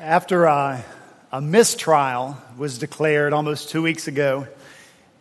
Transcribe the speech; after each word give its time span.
After 0.00 0.46
a, 0.46 0.82
a 1.30 1.42
mistrial 1.42 2.38
was 2.56 2.78
declared 2.78 3.34
almost 3.34 3.68
two 3.68 3.82
weeks 3.82 4.08
ago 4.08 4.48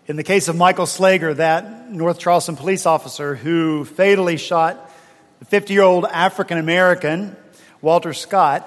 in 0.08 0.16
the 0.16 0.24
case 0.24 0.48
of 0.48 0.56
Michael 0.56 0.86
Slager, 0.86 1.36
that 1.36 1.92
North 1.92 2.18
Charleston 2.18 2.56
police 2.56 2.86
officer 2.86 3.36
who 3.36 3.84
fatally 3.84 4.38
shot 4.38 4.90
the 5.40 5.46
50 5.46 5.74
year 5.74 5.84
old 5.84 6.06
African 6.06 6.58
American, 6.58 7.36
Walter 7.82 8.14
Scott, 8.14 8.66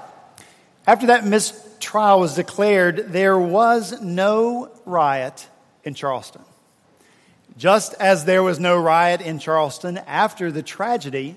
after 0.87 1.07
that 1.07 1.25
mistrial 1.25 2.21
was 2.21 2.35
declared, 2.35 3.11
there 3.11 3.39
was 3.39 3.99
no 4.03 4.71
riot 4.85 5.49
in 5.83 5.95
Charleston. 5.95 6.43
Just 7.57 7.95
as 7.95 8.27
there 8.27 8.43
was 8.43 8.61
no 8.61 8.79
riot 8.79 9.23
in 9.23 9.39
Charleston 9.39 9.97
after 9.97 10.53
the 10.53 10.63
tragedy 10.63 11.37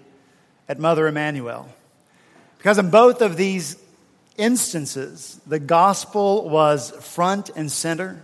at 0.68 0.80
Mother 0.80 1.08
Emanuel. 1.08 1.70
Because 2.58 2.78
in 2.78 2.90
both 2.90 3.22
of 3.22 3.38
these 3.38 3.78
instances, 4.38 5.40
the 5.46 5.60
gospel 5.60 6.50
was 6.50 6.92
front 6.92 7.50
and 7.56 7.72
center, 7.72 8.22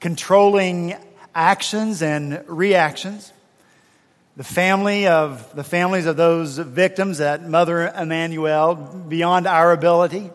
controlling 0.00 0.96
actions 1.34 2.02
and 2.02 2.42
reactions. 2.46 3.32
The 4.36 4.44
family 4.44 5.06
of 5.06 5.54
the 5.54 5.64
families 5.64 6.06
of 6.06 6.16
those 6.16 6.58
victims 6.58 7.20
at 7.20 7.48
Mother 7.48 7.88
Emanuel, 7.88 8.74
beyond 8.74 9.46
our 9.46 9.72
ability 9.72 10.30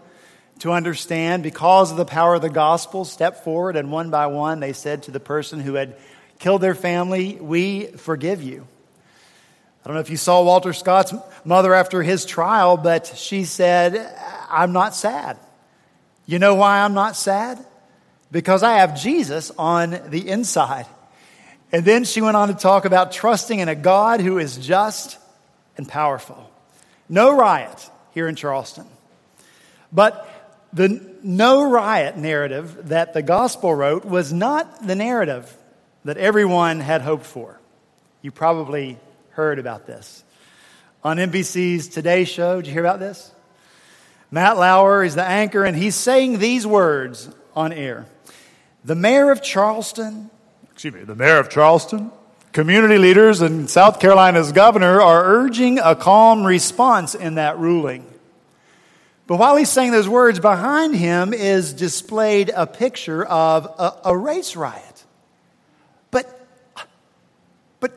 to 0.59 0.71
understand, 0.71 1.43
because 1.43 1.91
of 1.91 1.97
the 1.97 2.05
power 2.05 2.35
of 2.35 2.41
the 2.41 2.49
gospel, 2.49 3.05
stepped 3.05 3.43
forward 3.43 3.75
and 3.75 3.91
one 3.91 4.09
by 4.09 4.27
one 4.27 4.59
they 4.59 4.73
said 4.73 5.03
to 5.03 5.11
the 5.11 5.19
person 5.19 5.59
who 5.59 5.75
had 5.75 5.95
killed 6.39 6.61
their 6.61 6.75
family, 6.75 7.35
We 7.35 7.87
forgive 7.87 8.43
you. 8.43 8.67
I 9.83 9.87
don't 9.87 9.95
know 9.95 10.01
if 10.01 10.09
you 10.09 10.17
saw 10.17 10.41
Walter 10.43 10.71
Scott's 10.71 11.13
mother 11.43 11.73
after 11.73 12.01
his 12.01 12.23
trial, 12.23 12.77
but 12.77 13.07
she 13.17 13.43
said, 13.43 13.95
I'm 14.53 14.71
not 14.71 14.95
sad. 14.95 15.37
You 16.25 16.39
know 16.39 16.55
why 16.55 16.81
I'm 16.81 16.93
not 16.93 17.15
sad? 17.15 17.63
Because 18.31 18.63
I 18.63 18.77
have 18.77 18.99
Jesus 18.99 19.51
on 19.57 19.99
the 20.09 20.29
inside. 20.29 20.85
And 21.71 21.83
then 21.83 22.03
she 22.03 22.21
went 22.21 22.37
on 22.37 22.49
to 22.49 22.53
talk 22.53 22.85
about 22.85 23.11
trusting 23.11 23.59
in 23.59 23.67
a 23.67 23.75
God 23.75 24.21
who 24.21 24.37
is 24.37 24.57
just 24.57 25.17
and 25.75 25.87
powerful. 25.87 26.49
No 27.09 27.35
riot 27.35 27.89
here 28.13 28.27
in 28.27 28.35
Charleston. 28.35 28.85
But 29.91 30.29
the 30.71 31.01
no 31.23 31.69
riot 31.69 32.17
narrative 32.17 32.89
that 32.89 33.13
the 33.13 33.21
gospel 33.21 33.73
wrote 33.73 34.05
was 34.05 34.33
not 34.33 34.85
the 34.85 34.95
narrative 34.95 35.55
that 36.05 36.17
everyone 36.17 36.79
had 36.79 37.01
hoped 37.01 37.25
for. 37.25 37.59
You 38.21 38.31
probably 38.31 38.97
heard 39.31 39.59
about 39.59 39.87
this. 39.87 40.23
On 41.03 41.17
NBC's 41.17 41.87
Today 41.87 42.23
Show, 42.23 42.57
did 42.57 42.67
you 42.67 42.73
hear 42.73 42.81
about 42.81 42.99
this? 42.99 43.31
Matt 44.33 44.57
Lauer 44.57 45.03
is 45.03 45.13
the 45.13 45.23
anchor, 45.23 45.63
and 45.63 45.77
he's 45.77 45.93
saying 45.93 46.39
these 46.39 46.65
words 46.65 47.29
on 47.55 47.71
air. 47.71 48.07
The 48.83 48.95
mayor 48.95 49.29
of 49.29 49.43
Charleston, 49.43 50.31
excuse 50.71 50.91
me, 50.91 51.03
the 51.03 51.13
mayor 51.13 51.37
of 51.37 51.51
Charleston, 51.51 52.11
community 52.51 52.97
leaders, 52.97 53.41
and 53.41 53.69
South 53.69 53.99
Carolina's 53.99 54.51
governor 54.51 54.99
are 54.99 55.23
urging 55.23 55.77
a 55.77 55.95
calm 55.95 56.45
response 56.45 57.13
in 57.13 57.35
that 57.35 57.59
ruling. 57.59 58.11
But 59.27 59.37
while 59.37 59.55
he's 59.55 59.69
saying 59.69 59.91
those 59.91 60.09
words, 60.09 60.39
behind 60.39 60.95
him 60.95 61.31
is 61.31 61.71
displayed 61.71 62.49
a 62.55 62.65
picture 62.65 63.23
of 63.23 63.65
a, 63.77 63.93
a 64.05 64.17
race 64.17 64.55
riot. 64.55 65.03
But, 66.09 66.47
but 67.79 67.91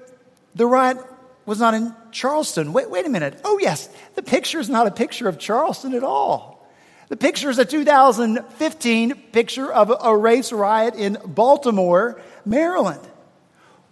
the 0.54 0.66
riot 0.66 0.98
was 1.46 1.60
not 1.60 1.74
in 1.74 1.94
Charleston. 2.10 2.72
Wait, 2.72 2.90
wait 2.90 3.06
a 3.06 3.08
minute. 3.08 3.40
Oh, 3.44 3.58
yes, 3.60 3.88
the 4.16 4.22
picture 4.22 4.58
is 4.58 4.68
not 4.68 4.86
a 4.86 4.90
picture 4.90 5.28
of 5.28 5.38
Charleston 5.38 5.94
at 5.94 6.02
all. 6.02 6.68
The 7.08 7.16
picture 7.16 7.48
is 7.48 7.58
a 7.58 7.64
2015 7.64 9.14
picture 9.30 9.72
of 9.72 9.92
a 10.02 10.16
race 10.16 10.52
riot 10.52 10.96
in 10.96 11.16
Baltimore, 11.24 12.20
Maryland. 12.44 13.06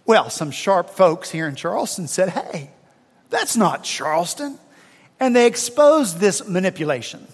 Well, 0.05 0.29
some 0.29 0.51
sharp 0.51 0.89
folks 0.89 1.31
here 1.31 1.47
in 1.47 1.55
Charleston 1.55 2.07
said, 2.07 2.29
hey, 2.29 2.71
that's 3.29 3.55
not 3.55 3.83
Charleston. 3.83 4.59
And 5.19 5.33
they 5.33 5.47
exposed 5.47 6.19
this 6.19 6.45
manipulation. 6.45 7.25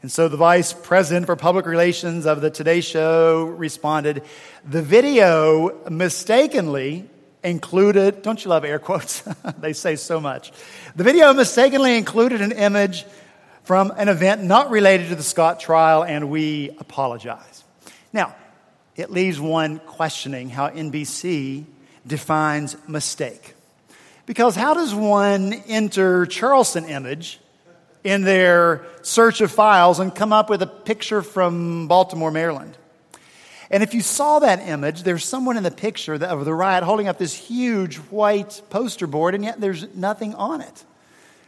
And 0.00 0.10
so 0.10 0.28
the 0.28 0.38
vice 0.38 0.72
president 0.72 1.26
for 1.26 1.36
public 1.36 1.66
relations 1.66 2.26
of 2.26 2.40
the 2.40 2.50
Today 2.50 2.80
Show 2.80 3.44
responded, 3.44 4.22
the 4.64 4.82
video 4.82 5.88
mistakenly 5.88 7.08
included, 7.44 8.22
don't 8.22 8.42
you 8.42 8.48
love 8.48 8.64
air 8.64 8.78
quotes? 8.78 9.22
they 9.58 9.72
say 9.72 9.96
so 9.96 10.20
much. 10.20 10.52
The 10.96 11.04
video 11.04 11.32
mistakenly 11.32 11.96
included 11.96 12.40
an 12.40 12.52
image 12.52 13.04
from 13.64 13.92
an 13.96 14.08
event 14.08 14.42
not 14.42 14.70
related 14.70 15.10
to 15.10 15.14
the 15.14 15.22
Scott 15.22 15.60
trial, 15.60 16.02
and 16.02 16.30
we 16.30 16.70
apologize. 16.78 17.64
Now, 18.12 18.34
it 18.96 19.10
leaves 19.10 19.40
one 19.40 19.78
questioning 19.80 20.48
how 20.48 20.68
NBC 20.68 21.64
defines 22.06 22.76
mistake. 22.88 23.54
Because 24.26 24.54
how 24.54 24.74
does 24.74 24.94
one 24.94 25.52
enter 25.52 26.26
Charleston 26.26 26.84
image 26.86 27.40
in 28.02 28.22
their 28.22 28.84
search 29.02 29.40
of 29.40 29.50
files 29.50 29.98
and 29.98 30.14
come 30.14 30.32
up 30.32 30.48
with 30.48 30.62
a 30.62 30.66
picture 30.66 31.22
from 31.22 31.88
Baltimore, 31.88 32.30
Maryland? 32.30 32.76
And 33.74 33.82
if 33.82 33.92
you 33.92 34.02
saw 34.02 34.38
that 34.38 34.60
image, 34.60 35.02
there's 35.02 35.24
someone 35.24 35.56
in 35.56 35.64
the 35.64 35.70
picture 35.72 36.14
of 36.14 36.44
the 36.44 36.54
riot 36.54 36.84
holding 36.84 37.08
up 37.08 37.18
this 37.18 37.34
huge 37.34 37.96
white 37.96 38.62
poster 38.70 39.08
board, 39.08 39.34
and 39.34 39.42
yet 39.42 39.60
there's 39.60 39.92
nothing 39.96 40.32
on 40.36 40.60
it. 40.60 40.84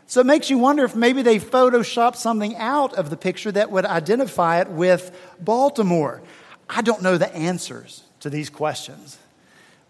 So 0.09 0.23
it 0.23 0.27
makes 0.27 0.51
you 0.51 0.59
wonder 0.59 0.83
if 0.83 0.97
maybe 0.97 1.23
they 1.23 1.39
photoshopped 1.39 2.17
something 2.17 2.57
out 2.57 2.95
of 2.95 3.11
the 3.11 3.17
picture 3.17 3.53
that 3.53 3.71
would 3.71 3.85
identify 3.85 4.61
it 4.61 4.69
with 4.69 5.17
Baltimore. 5.39 6.21
I 6.69 6.83
don't 6.83 7.01
know 7.01 7.17
the 7.17 7.33
answers 7.33 8.03
to 8.19 8.29
these 8.29 8.51
questions, 8.51 9.19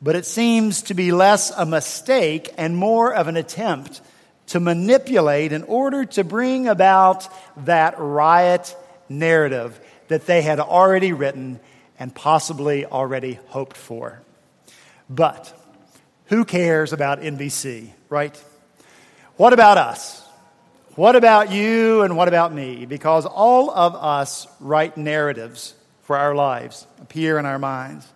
but 0.03 0.14
it 0.14 0.26
seems 0.26 0.82
to 0.82 0.94
be 0.94 1.12
less 1.12 1.50
a 1.53 1.64
mistake 1.64 2.53
and 2.58 2.76
more 2.76 3.14
of 3.14 3.28
an 3.28 3.38
attempt 3.38 4.03
to 4.48 4.60
manipulate 4.60 5.53
in 5.53 5.62
order 5.62 6.04
to 6.04 6.22
bring 6.22 6.68
about 6.68 7.26
that 7.64 7.94
riot 7.97 8.76
narrative 9.08 9.80
that 10.08 10.26
they 10.26 10.42
had 10.42 10.60
already 10.60 11.14
written 11.14 11.60
and 11.99 12.15
possibly 12.15 12.84
already 12.84 13.39
hoped 13.49 13.77
for. 13.77 14.21
But 15.09 15.53
who 16.27 16.45
cares 16.45 16.93
about 16.93 17.21
NBC, 17.21 17.91
right? 18.09 18.43
What 19.37 19.53
about 19.53 19.79
us? 19.79 20.27
What 20.95 21.15
about 21.15 21.53
you 21.53 22.03
and 22.03 22.17
what 22.17 22.29
about 22.29 22.55
me? 22.55 22.87
Because 22.87 23.27
all 23.27 23.71
of 23.71 23.95
us 23.95 24.47
write 24.61 24.97
narratives 24.97 25.75
for 26.03 26.17
our 26.17 26.34
lives, 26.34 26.87
appear 27.01 27.39
in 27.39 27.47
our 27.47 27.59
minds. 27.59 28.07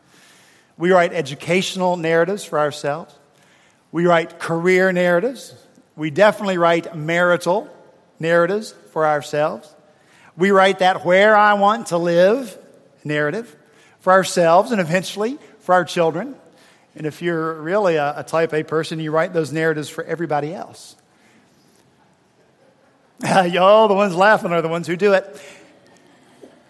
We 0.78 0.92
write 0.92 1.12
educational 1.12 1.96
narratives 1.96 2.44
for 2.44 2.58
ourselves. 2.58 3.14
We 3.92 4.06
write 4.06 4.38
career 4.38 4.92
narratives. 4.92 5.54
We 5.94 6.10
definitely 6.10 6.56
write 6.56 6.96
marital 6.96 7.68
narratives 8.18 8.74
for 8.92 9.06
ourselves. 9.06 9.74
We 10.36 10.52
write 10.52 10.78
that 10.78 11.04
where 11.04 11.36
I 11.36 11.54
want 11.54 11.88
to 11.88 11.98
live 11.98 12.56
narrative 13.04 13.54
for 14.00 14.12
ourselves 14.12 14.72
and 14.72 14.80
eventually 14.80 15.38
for 15.60 15.74
our 15.74 15.84
children. 15.84 16.34
And 16.94 17.06
if 17.06 17.22
you're 17.22 17.54
really 17.54 17.96
a, 17.96 18.14
a 18.18 18.24
type 18.24 18.52
A 18.52 18.62
person, 18.62 18.98
you 18.98 19.12
write 19.12 19.32
those 19.32 19.52
narratives 19.52 19.88
for 19.88 20.02
everybody 20.04 20.52
else. 20.52 20.96
Y'all, 23.24 23.86
the 23.86 23.94
ones 23.94 24.14
laughing 24.14 24.52
are 24.52 24.62
the 24.62 24.68
ones 24.68 24.86
who 24.86 24.96
do 24.96 25.12
it. 25.12 25.40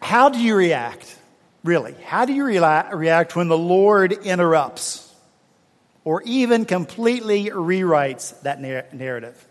How 0.00 0.28
do 0.28 0.38
you 0.38 0.54
react? 0.54 1.16
Really, 1.62 1.94
how 2.04 2.24
do 2.24 2.32
you 2.32 2.44
react 2.44 3.36
when 3.36 3.48
the 3.48 3.58
Lord 3.58 4.12
interrupts 4.12 5.14
or 6.04 6.22
even 6.22 6.64
completely 6.64 7.47
rewrites 7.47 8.41
that 8.42 8.60
narrative? 8.60 9.47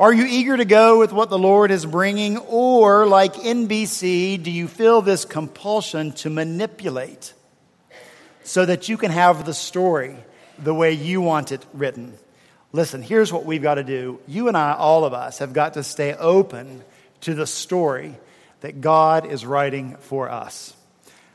Are 0.00 0.14
you 0.14 0.24
eager 0.24 0.56
to 0.56 0.64
go 0.64 0.98
with 0.98 1.12
what 1.12 1.28
the 1.28 1.38
Lord 1.38 1.70
is 1.70 1.84
bringing? 1.84 2.38
Or, 2.38 3.06
like 3.06 3.34
NBC, 3.34 4.42
do 4.42 4.50
you 4.50 4.66
feel 4.66 5.02
this 5.02 5.26
compulsion 5.26 6.12
to 6.12 6.30
manipulate 6.30 7.34
so 8.42 8.64
that 8.64 8.88
you 8.88 8.96
can 8.96 9.10
have 9.10 9.44
the 9.44 9.52
story 9.52 10.16
the 10.58 10.72
way 10.72 10.92
you 10.92 11.20
want 11.20 11.52
it 11.52 11.66
written? 11.74 12.14
Listen, 12.72 13.02
here's 13.02 13.30
what 13.30 13.44
we've 13.44 13.60
got 13.60 13.74
to 13.74 13.84
do. 13.84 14.18
You 14.26 14.48
and 14.48 14.56
I, 14.56 14.72
all 14.72 15.04
of 15.04 15.12
us, 15.12 15.40
have 15.40 15.52
got 15.52 15.74
to 15.74 15.82
stay 15.82 16.14
open 16.14 16.82
to 17.20 17.34
the 17.34 17.46
story 17.46 18.14
that 18.62 18.80
God 18.80 19.26
is 19.26 19.44
writing 19.44 19.98
for 20.00 20.30
us. 20.30 20.74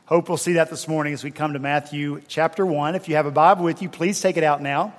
Hope 0.06 0.28
we'll 0.28 0.38
see 0.38 0.54
that 0.54 0.70
this 0.70 0.88
morning 0.88 1.12
as 1.12 1.22
we 1.22 1.30
come 1.30 1.52
to 1.52 1.60
Matthew 1.60 2.20
chapter 2.26 2.66
1. 2.66 2.96
If 2.96 3.08
you 3.08 3.14
have 3.14 3.26
a 3.26 3.30
Bible 3.30 3.62
with 3.62 3.80
you, 3.80 3.88
please 3.88 4.20
take 4.20 4.36
it 4.36 4.42
out 4.42 4.60
now. 4.60 4.92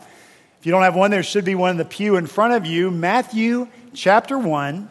If 0.59 0.65
you 0.65 0.71
don't 0.71 0.81
have 0.81 0.95
one, 0.95 1.12
there 1.12 1.24
should 1.24 1.45
be 1.45 1.56
one 1.56 1.71
in 1.71 1.77
the 1.77 1.86
pew 1.86 2.15
in 2.15 2.25
front 2.25 2.54
of 2.54 2.65
you. 2.65 2.89
Matthew 2.89 3.68
chapter 3.94 4.38
1. 4.39 4.89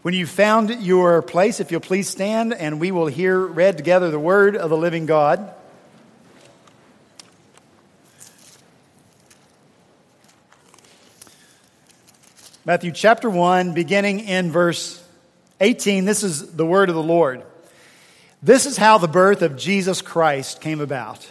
When 0.00 0.14
you 0.14 0.26
found 0.26 0.70
your 0.82 1.22
place, 1.22 1.60
if 1.60 1.70
you'll 1.70 1.80
please 1.80 2.08
stand 2.08 2.54
and 2.54 2.80
we 2.80 2.90
will 2.90 3.06
hear 3.06 3.38
read 3.38 3.76
together 3.76 4.10
the 4.10 4.18
word 4.18 4.56
of 4.56 4.70
the 4.70 4.76
living 4.76 5.06
God. 5.06 5.54
Matthew 12.64 12.92
chapter 12.92 13.28
1, 13.28 13.74
beginning 13.74 14.20
in 14.20 14.50
verse 14.50 15.04
18, 15.60 16.04
this 16.04 16.22
is 16.22 16.54
the 16.54 16.64
word 16.64 16.88
of 16.88 16.94
the 16.94 17.02
Lord. 17.02 17.42
This 18.42 18.66
is 18.66 18.76
how 18.76 18.98
the 18.98 19.06
birth 19.06 19.42
of 19.42 19.56
Jesus 19.56 20.00
Christ 20.00 20.60
came 20.60 20.80
about. 20.80 21.30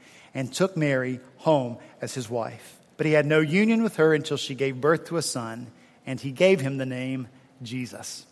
and 0.33 0.51
took 0.51 0.77
Mary 0.77 1.19
home 1.37 1.77
as 2.01 2.13
his 2.13 2.29
wife. 2.29 2.79
But 2.97 3.05
he 3.05 3.13
had 3.13 3.25
no 3.25 3.39
union 3.39 3.83
with 3.83 3.95
her 3.97 4.13
until 4.13 4.37
she 4.37 4.55
gave 4.55 4.79
birth 4.79 5.05
to 5.05 5.17
a 5.17 5.21
son, 5.21 5.67
and 6.05 6.19
he 6.19 6.31
gave 6.31 6.61
him 6.61 6.77
the 6.77 6.85
name 6.85 7.27
Jesus. 7.63 8.25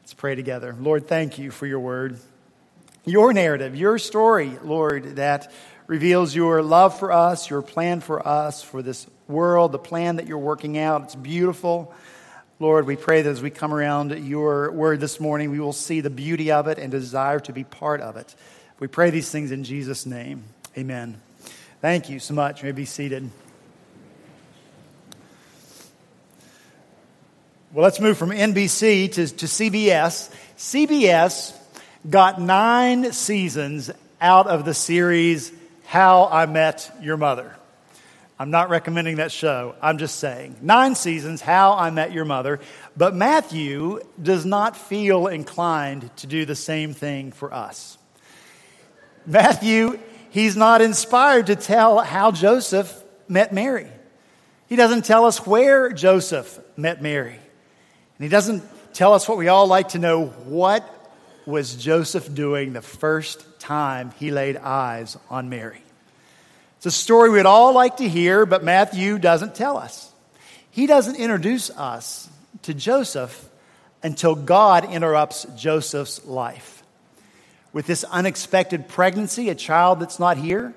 Let's 0.00 0.14
pray 0.14 0.34
together. 0.34 0.74
Lord, 0.78 1.06
thank 1.06 1.38
you 1.38 1.50
for 1.50 1.66
your 1.66 1.80
word, 1.80 2.18
your 3.04 3.32
narrative, 3.32 3.76
your 3.76 3.98
story, 3.98 4.56
Lord, 4.62 5.16
that 5.16 5.52
reveals 5.86 6.34
your 6.34 6.62
love 6.62 6.98
for 6.98 7.12
us, 7.12 7.50
your 7.50 7.62
plan 7.62 8.00
for 8.00 8.26
us, 8.26 8.62
for 8.62 8.82
this 8.82 9.06
world, 9.28 9.72
the 9.72 9.78
plan 9.78 10.16
that 10.16 10.26
you're 10.26 10.38
working 10.38 10.78
out. 10.78 11.02
It's 11.02 11.14
beautiful. 11.14 11.92
Lord, 12.58 12.86
we 12.86 12.96
pray 12.96 13.22
that 13.22 13.30
as 13.30 13.42
we 13.42 13.50
come 13.50 13.74
around 13.74 14.12
your 14.24 14.70
word 14.70 15.00
this 15.00 15.20
morning, 15.20 15.50
we 15.50 15.60
will 15.60 15.74
see 15.74 16.00
the 16.00 16.10
beauty 16.10 16.52
of 16.52 16.68
it 16.68 16.78
and 16.78 16.90
desire 16.90 17.40
to 17.40 17.52
be 17.52 17.64
part 17.64 18.00
of 18.00 18.16
it. 18.16 18.34
We 18.78 18.86
pray 18.86 19.10
these 19.10 19.30
things 19.30 19.52
in 19.52 19.64
Jesus' 19.64 20.06
name. 20.06 20.44
Amen. 20.76 21.20
Thank 21.86 22.10
you 22.10 22.18
so 22.18 22.34
much. 22.34 22.62
You 22.62 22.66
may 22.66 22.72
be 22.72 22.84
seated. 22.84 23.30
Well, 27.72 27.84
let's 27.84 28.00
move 28.00 28.18
from 28.18 28.30
NBC 28.30 29.12
to, 29.12 29.28
to 29.28 29.46
CBS. 29.46 30.34
CBS 30.58 31.56
got 32.10 32.40
nine 32.40 33.12
seasons 33.12 33.92
out 34.20 34.48
of 34.48 34.64
the 34.64 34.74
series 34.74 35.52
How 35.84 36.26
I 36.26 36.46
Met 36.46 36.92
Your 37.00 37.16
Mother. 37.16 37.54
I'm 38.36 38.50
not 38.50 38.68
recommending 38.68 39.18
that 39.18 39.30
show. 39.30 39.76
I'm 39.80 39.98
just 39.98 40.18
saying. 40.18 40.56
Nine 40.62 40.96
seasons, 40.96 41.40
How 41.40 41.74
I 41.74 41.90
Met 41.90 42.10
Your 42.10 42.24
Mother. 42.24 42.58
But 42.96 43.14
Matthew 43.14 44.00
does 44.20 44.44
not 44.44 44.76
feel 44.76 45.28
inclined 45.28 46.10
to 46.16 46.26
do 46.26 46.46
the 46.46 46.56
same 46.56 46.94
thing 46.94 47.30
for 47.30 47.54
us. 47.54 47.96
Matthew 49.24 50.00
he's 50.36 50.54
not 50.54 50.82
inspired 50.82 51.46
to 51.46 51.56
tell 51.56 51.98
how 52.00 52.30
Joseph 52.30 53.02
met 53.26 53.54
Mary. 53.54 53.90
He 54.66 54.76
doesn't 54.76 55.06
tell 55.06 55.24
us 55.24 55.46
where 55.46 55.90
Joseph 55.90 56.60
met 56.76 57.00
Mary. 57.00 57.32
And 57.32 58.22
he 58.22 58.28
doesn't 58.28 58.62
tell 58.92 59.14
us 59.14 59.26
what 59.26 59.38
we 59.38 59.48
all 59.48 59.66
like 59.66 59.88
to 59.90 59.98
know 59.98 60.26
what 60.26 60.86
was 61.46 61.74
Joseph 61.76 62.34
doing 62.34 62.74
the 62.74 62.82
first 62.82 63.46
time 63.58 64.12
he 64.18 64.30
laid 64.30 64.58
eyes 64.58 65.16
on 65.30 65.48
Mary. 65.48 65.80
It's 66.76 66.86
a 66.86 66.90
story 66.90 67.30
we'd 67.30 67.46
all 67.46 67.72
like 67.72 67.96
to 67.96 68.08
hear, 68.08 68.44
but 68.44 68.62
Matthew 68.62 69.18
doesn't 69.18 69.54
tell 69.54 69.78
us. 69.78 70.12
He 70.70 70.86
doesn't 70.86 71.16
introduce 71.16 71.70
us 71.70 72.28
to 72.64 72.74
Joseph 72.74 73.48
until 74.02 74.34
God 74.34 74.92
interrupts 74.92 75.46
Joseph's 75.56 76.26
life 76.26 76.75
with 77.76 77.86
this 77.86 78.04
unexpected 78.04 78.88
pregnancy, 78.88 79.50
a 79.50 79.54
child 79.54 80.00
that's 80.00 80.18
not 80.18 80.38
here, 80.38 80.72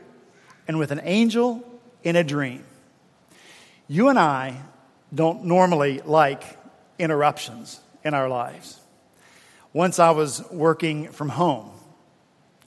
and 0.67 0.77
with 0.77 0.91
an 0.91 0.99
angel 1.05 1.63
in 2.03 2.17
a 2.17 2.25
dream. 2.25 2.61
You 3.87 4.09
and 4.09 4.19
I 4.19 4.61
don't 5.15 5.45
normally 5.45 6.01
like 6.01 6.43
interruptions 6.99 7.79
in 8.03 8.13
our 8.13 8.27
lives. 8.27 8.81
Once 9.71 9.97
I 9.97 10.11
was 10.11 10.43
working 10.51 11.07
from 11.07 11.29
home, 11.29 11.71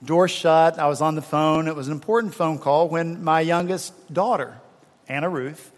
door 0.03 0.29
shut, 0.29 0.79
I 0.79 0.87
was 0.87 1.03
on 1.03 1.15
the 1.15 1.21
phone. 1.21 1.69
It 1.69 1.77
was 1.77 1.89
an 1.89 1.93
important 1.93 2.35
phone 2.35 2.59
call 2.59 2.89
when 2.89 3.23
my 3.23 3.43
youngest 3.43 4.15
daughter, 4.15 4.57
Anna 5.09 5.29
Ruth, 5.29 5.71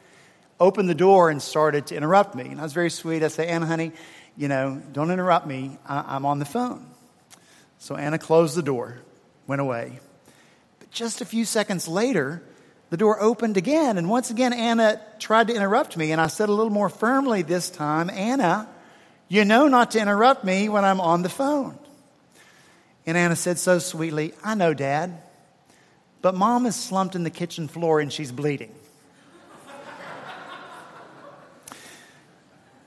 opened 0.60 0.88
the 0.88 0.94
door 0.94 1.28
and 1.28 1.42
started 1.42 1.88
to 1.88 1.96
interrupt 1.96 2.36
me. 2.36 2.44
And 2.44 2.60
I 2.60 2.62
was 2.62 2.72
very 2.72 2.90
sweet. 2.90 3.24
I 3.24 3.28
said, 3.28 3.48
Anna, 3.48 3.66
honey, 3.66 3.90
you 4.36 4.46
know, 4.46 4.80
don't 4.92 5.10
interrupt 5.10 5.44
me. 5.44 5.76
I- 5.84 6.14
I'm 6.14 6.24
on 6.24 6.38
the 6.38 6.44
phone. 6.44 6.93
So 7.84 7.96
Anna 7.96 8.18
closed 8.18 8.56
the 8.56 8.62
door, 8.62 8.96
went 9.46 9.60
away. 9.60 10.00
But 10.78 10.90
just 10.90 11.20
a 11.20 11.26
few 11.26 11.44
seconds 11.44 11.86
later, 11.86 12.42
the 12.88 12.96
door 12.96 13.20
opened 13.20 13.58
again, 13.58 13.98
and 13.98 14.08
once 14.08 14.30
again, 14.30 14.54
Anna 14.54 14.98
tried 15.18 15.48
to 15.48 15.54
interrupt 15.54 15.94
me, 15.94 16.10
and 16.10 16.18
I 16.18 16.28
said 16.28 16.48
a 16.48 16.52
little 16.52 16.72
more 16.72 16.88
firmly 16.88 17.42
this 17.42 17.68
time, 17.68 18.08
Anna, 18.08 18.66
you 19.28 19.44
know 19.44 19.68
not 19.68 19.90
to 19.90 20.00
interrupt 20.00 20.44
me 20.44 20.70
when 20.70 20.82
I'm 20.82 20.98
on 20.98 21.20
the 21.20 21.28
phone. 21.28 21.78
And 23.04 23.18
Anna 23.18 23.36
said 23.36 23.58
so 23.58 23.78
sweetly, 23.78 24.32
I 24.42 24.54
know, 24.54 24.72
Dad, 24.72 25.20
but 26.22 26.34
Mom 26.34 26.64
is 26.64 26.76
slumped 26.76 27.14
in 27.14 27.22
the 27.22 27.28
kitchen 27.28 27.68
floor 27.68 28.00
and 28.00 28.10
she's 28.10 28.32
bleeding. 28.32 28.74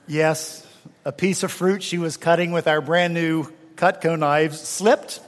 yes, 0.08 0.66
a 1.04 1.12
piece 1.12 1.44
of 1.44 1.52
fruit 1.52 1.84
she 1.84 1.98
was 1.98 2.16
cutting 2.16 2.50
with 2.50 2.66
our 2.66 2.80
brand 2.80 3.14
new 3.14 3.48
Cutco 3.78 4.18
knives 4.18 4.60
slipped, 4.60 5.20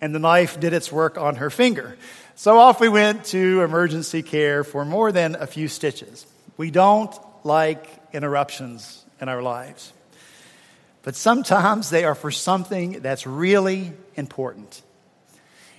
and 0.00 0.12
the 0.12 0.18
knife 0.18 0.58
did 0.58 0.72
its 0.72 0.90
work 0.90 1.16
on 1.16 1.36
her 1.36 1.48
finger. 1.48 1.96
So 2.34 2.58
off 2.58 2.80
we 2.80 2.88
went 2.88 3.26
to 3.26 3.62
emergency 3.62 4.24
care 4.24 4.64
for 4.64 4.84
more 4.84 5.12
than 5.12 5.36
a 5.36 5.46
few 5.46 5.68
stitches. 5.68 6.26
We 6.56 6.72
don't 6.72 7.14
like 7.44 7.86
interruptions 8.12 9.04
in 9.20 9.28
our 9.28 9.42
lives, 9.42 9.92
but 11.04 11.14
sometimes 11.14 11.88
they 11.88 12.04
are 12.04 12.16
for 12.16 12.32
something 12.32 13.00
that's 13.00 13.28
really 13.28 13.92
important. 14.16 14.82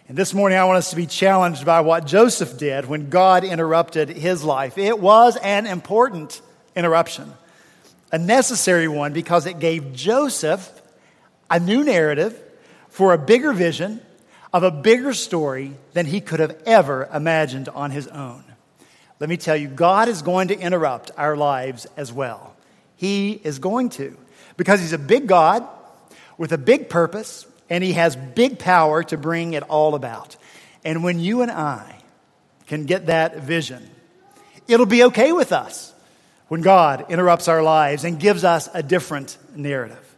And 0.07 0.17
this 0.17 0.33
morning, 0.33 0.57
I 0.57 0.63
want 0.63 0.77
us 0.77 0.91
to 0.91 0.95
be 0.95 1.05
challenged 1.05 1.65
by 1.65 1.81
what 1.81 2.07
Joseph 2.07 2.57
did 2.57 2.85
when 2.85 3.09
God 3.09 3.43
interrupted 3.43 4.07
his 4.07 4.41
life. 4.41 4.77
It 4.77 4.99
was 4.99 5.35
an 5.35 5.67
important 5.67 6.41
interruption, 6.77 7.33
a 8.09 8.17
necessary 8.17 8.87
one 8.87 9.11
because 9.11 9.45
it 9.45 9.59
gave 9.59 9.91
Joseph 9.91 10.78
a 11.49 11.59
new 11.59 11.83
narrative 11.83 12.39
for 12.89 13.13
a 13.13 13.17
bigger 13.17 13.53
vision 13.53 14.01
of 14.51 14.63
a 14.63 14.71
bigger 14.71 15.13
story 15.13 15.73
than 15.93 16.05
he 16.05 16.21
could 16.21 16.39
have 16.39 16.61
ever 16.65 17.07
imagined 17.13 17.69
on 17.69 17.91
his 17.91 18.07
own. 18.07 18.43
Let 19.19 19.29
me 19.29 19.37
tell 19.37 19.55
you, 19.55 19.67
God 19.67 20.07
is 20.07 20.21
going 20.21 20.47
to 20.47 20.57
interrupt 20.57 21.11
our 21.17 21.35
lives 21.35 21.85
as 21.97 22.11
well. 22.11 22.55
He 22.95 23.31
is 23.31 23.59
going 23.59 23.89
to, 23.91 24.17
because 24.57 24.79
He's 24.79 24.93
a 24.93 24.97
big 24.97 25.27
God 25.27 25.67
with 26.37 26.53
a 26.53 26.57
big 26.57 26.89
purpose, 26.89 27.45
and 27.69 27.83
He 27.83 27.93
has 27.93 28.15
big 28.15 28.59
power 28.59 29.03
to 29.03 29.17
bring 29.17 29.53
it 29.53 29.63
all 29.63 29.95
about. 29.95 30.37
And 30.83 31.03
when 31.03 31.19
you 31.19 31.41
and 31.41 31.51
I 31.51 31.97
can 32.67 32.85
get 32.85 33.07
that 33.07 33.37
vision, 33.43 33.89
it'll 34.67 34.85
be 34.85 35.03
okay 35.05 35.33
with 35.33 35.51
us 35.51 35.93
when 36.47 36.61
God 36.61 37.05
interrupts 37.09 37.47
our 37.47 37.61
lives 37.61 38.05
and 38.05 38.19
gives 38.19 38.43
us 38.43 38.69
a 38.73 38.81
different 38.81 39.37
narrative. 39.55 40.08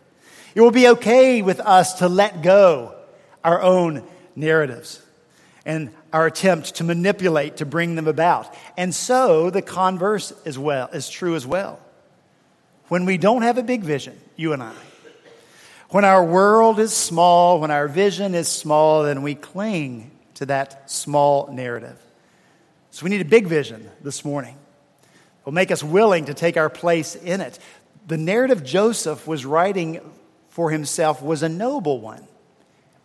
It 0.53 0.62
will 0.62 0.72
be 0.72 0.89
okay 0.89 1.41
with 1.41 1.60
us 1.60 1.96
to 1.96 2.10
let 2.10 2.41
go 2.41 2.96
our 3.43 3.62
own 3.62 4.03
narratives 4.36 5.01
and 5.65 5.91
our 6.12 6.25
attempt 6.25 6.75
to 6.75 6.84
manipulate 6.84 7.58
to 7.58 7.65
bring 7.65 7.96
them 7.96 8.08
about. 8.08 8.53
And 8.77 8.93
so 8.93 9.50
the 9.50 9.62
converse 9.62 10.34
as 10.46 10.58
well 10.58 10.88
is 10.88 11.10
true 11.10 11.36
as 11.36 11.46
well. 11.46 11.79
When 12.88 13.05
we 13.05 13.17
don't 13.17 13.43
have 13.43 13.58
a 13.58 13.63
big 13.63 13.84
vision, 13.84 14.20
you 14.36 14.53
and 14.53 14.62
I, 14.62 14.74
when 15.89 16.05
our 16.05 16.24
world 16.24 16.79
is 16.79 16.93
small, 16.93 17.60
when 17.60 17.72
our 17.72 17.88
vision 17.88 18.34
is 18.34 18.48
small, 18.48 19.03
then 19.03 19.22
we 19.22 19.36
cling 19.36 20.12
to 20.36 20.46
that 20.48 20.89
small 20.89 21.51
narrative. 21.51 21.98
So 22.91 23.03
we 23.05 23.10
need 23.10 23.22
a 23.22 23.25
big 23.25 23.48
vision 23.48 23.89
this 24.01 24.25
morning. 24.25 24.55
It 25.03 25.46
will 25.46 25.53
make 25.53 25.72
us 25.72 25.84
willing 25.84 26.25
to 26.25 26.34
take 26.34 26.58
our 26.58 26.70
place 26.70 27.15
in 27.15 27.41
it. 27.41 27.60
The 28.08 28.17
narrative 28.17 28.63
Joseph 28.63 29.27
was 29.27 29.46
writing 29.46 30.01
for 30.51 30.70
himself 30.70 31.22
was 31.22 31.43
a 31.43 31.50
noble 31.50 32.00
one 32.00 32.27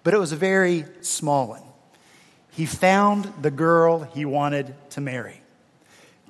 but 0.07 0.15
it 0.15 0.19
was 0.19 0.31
a 0.31 0.37
very 0.37 0.85
small 1.01 1.49
one. 1.49 1.65
He 2.53 2.65
found 2.65 3.25
the 3.43 3.51
girl 3.51 4.05
he 4.05 4.25
wanted 4.25 4.73
to 4.91 5.01
marry. 5.01 5.41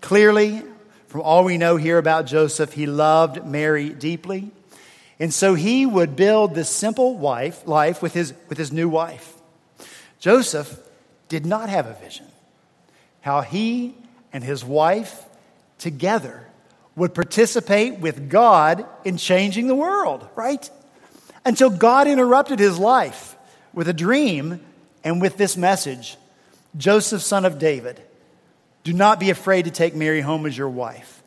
Clearly, 0.00 0.62
from 1.08 1.20
all 1.20 1.44
we 1.44 1.58
know 1.58 1.76
here 1.76 1.99
about 1.99 2.25
Joseph, 2.25 2.73
he 2.73 2.87
loved 2.87 3.44
Mary 3.44 3.90
deeply. 3.90 4.50
And 5.20 5.30
so 5.30 5.52
he 5.52 5.85
would 5.85 6.16
build 6.16 6.54
this 6.54 6.70
simple 6.70 7.18
wife, 7.18 7.68
life 7.68 8.00
with 8.00 8.14
his, 8.14 8.32
with 8.49 8.56
his 8.56 8.73
new 8.73 8.88
wife. 8.88 9.35
Joseph 10.20 10.80
did 11.28 11.44
not 11.44 11.68
have 11.68 11.87
a 11.87 11.92
vision 12.02 12.28
how 13.20 13.42
he 13.42 13.94
and 14.32 14.42
his 14.42 14.64
wife 14.64 15.23
together 15.76 16.46
would 16.94 17.12
participate 17.12 17.99
with 17.99 18.30
God 18.30 18.87
in 19.04 19.18
changing 19.18 19.66
the 19.66 19.75
world, 19.75 20.26
right? 20.35 20.70
Until 21.46 21.70
God 21.70 22.08
interrupted 22.08 22.58
his 22.58 22.76
life 22.76 23.36
with 23.72 23.86
a 23.86 23.92
dream 23.92 24.60
and 25.04 25.22
with 25.22 25.36
this 25.36 25.56
message 25.56 26.16
Joseph, 26.76 27.22
son 27.22 27.44
of 27.44 27.60
David, 27.60 28.02
do 28.82 28.92
not 28.92 29.20
be 29.20 29.30
afraid 29.30 29.64
to 29.66 29.70
take 29.70 29.94
Mary 29.94 30.20
home 30.20 30.44
as 30.44 30.58
your 30.58 30.68
wife, 30.68 31.22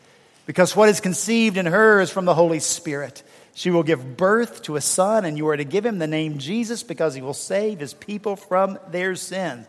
because 0.45 0.75
what 0.75 0.89
is 0.89 0.99
conceived 0.99 1.55
in 1.57 1.65
her 1.65 2.01
is 2.01 2.11
from 2.11 2.25
the 2.25 2.35
Holy 2.35 2.59
Spirit. 2.59 3.23
She 3.55 3.71
will 3.71 3.81
give 3.81 4.17
birth 4.17 4.61
to 4.63 4.75
a 4.75 4.81
son, 4.81 5.23
and 5.23 5.38
you 5.38 5.47
are 5.47 5.57
to 5.57 5.63
give 5.63 5.85
him 5.85 5.99
the 5.99 6.05
name 6.05 6.38
Jesus 6.38 6.83
because 6.83 7.15
he 7.15 7.21
will 7.21 7.33
save 7.33 7.79
his 7.79 7.93
people 7.93 8.35
from 8.35 8.77
their 8.91 9.15
sins. 9.15 9.67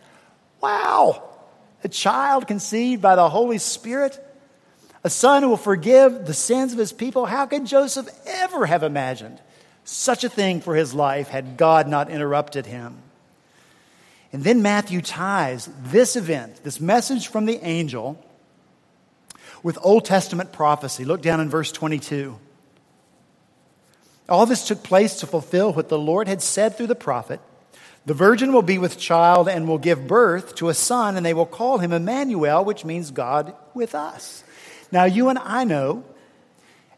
Wow! 0.61 1.23
A 1.83 1.89
child 1.89 2.47
conceived 2.47 3.01
by 3.01 3.15
the 3.15 3.29
Holy 3.29 3.57
Spirit, 3.57 4.19
a 5.03 5.09
son 5.09 5.43
who 5.43 5.49
will 5.49 5.57
forgive 5.57 6.25
the 6.25 6.33
sins 6.33 6.73
of 6.73 6.77
his 6.77 6.91
people. 6.91 7.25
How 7.25 7.45
could 7.45 7.65
Joseph 7.65 8.09
ever 8.25 8.65
have 8.65 8.83
imagined 8.83 9.39
such 9.83 10.23
a 10.23 10.29
thing 10.29 10.61
for 10.61 10.75
his 10.75 10.93
life 10.93 11.29
had 11.29 11.57
God 11.57 11.87
not 11.87 12.09
interrupted 12.09 12.65
him? 12.65 12.97
And 14.33 14.43
then 14.43 14.61
Matthew 14.61 15.01
ties 15.01 15.69
this 15.83 16.15
event, 16.15 16.63
this 16.63 16.79
message 16.79 17.27
from 17.27 17.45
the 17.45 17.59
angel, 17.65 18.23
with 19.63 19.77
Old 19.81 20.05
Testament 20.05 20.51
prophecy. 20.51 21.05
Look 21.05 21.21
down 21.21 21.39
in 21.39 21.49
verse 21.49 21.71
22. 21.71 22.37
All 24.29 24.45
this 24.45 24.67
took 24.67 24.83
place 24.83 25.15
to 25.19 25.27
fulfill 25.27 25.73
what 25.73 25.89
the 25.89 25.99
Lord 25.99 26.27
had 26.27 26.41
said 26.41 26.77
through 26.77 26.87
the 26.87 26.95
prophet. 26.95 27.41
The 28.05 28.13
virgin 28.13 28.53
will 28.53 28.61
be 28.61 28.77
with 28.77 28.97
child 28.97 29.47
and 29.47 29.67
will 29.67 29.77
give 29.77 30.07
birth 30.07 30.55
to 30.55 30.69
a 30.69 30.73
son, 30.73 31.17
and 31.17 31.25
they 31.25 31.33
will 31.33 31.45
call 31.45 31.77
him 31.77 31.91
Emmanuel, 31.91 32.63
which 32.65 32.85
means 32.85 33.11
God 33.11 33.53
with 33.73 33.93
us. 33.93 34.43
Now, 34.91 35.03
you 35.03 35.29
and 35.29 35.37
I 35.37 35.65
know, 35.65 36.03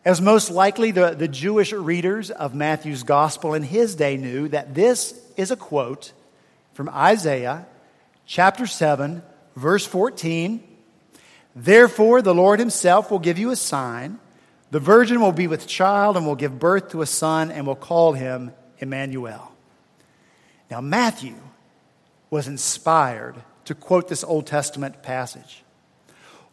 as 0.05 0.19
most 0.19 0.51
likely 0.51 0.91
the, 0.91 1.11
the 1.11 1.27
Jewish 1.27 1.71
readers 1.71 2.29
of 2.29 2.53
Matthew's 2.53 3.03
gospel 3.03 3.53
in 3.53 3.63
his 3.63 3.95
day 3.95 4.17
knew, 4.17 4.49
that 4.49 4.75
this 4.75 5.19
is 5.37 5.51
a 5.51 5.55
quote 5.55 6.11
from 6.73 6.89
Isaiah 6.89 7.65
chapter 8.25 8.67
7, 8.67 9.23
verse 9.55 9.85
14. 9.85 10.63
Therefore, 11.55 12.21
the 12.21 12.35
Lord 12.35 12.59
himself 12.59 13.11
will 13.11 13.19
give 13.19 13.37
you 13.37 13.51
a 13.51 13.55
sign. 13.55 14.19
The 14.71 14.79
virgin 14.79 15.21
will 15.21 15.31
be 15.31 15.47
with 15.47 15.67
child 15.67 16.17
and 16.17 16.25
will 16.25 16.35
give 16.35 16.59
birth 16.59 16.89
to 16.89 17.01
a 17.01 17.05
son 17.05 17.51
and 17.51 17.65
will 17.65 17.75
call 17.75 18.13
him 18.13 18.51
Emmanuel. 18.79 19.51
Now, 20.69 20.81
Matthew 20.81 21.35
was 22.29 22.47
inspired 22.47 23.35
to 23.65 23.75
quote 23.75 24.07
this 24.09 24.23
Old 24.23 24.47
Testament 24.47 25.03
passage. 25.03 25.63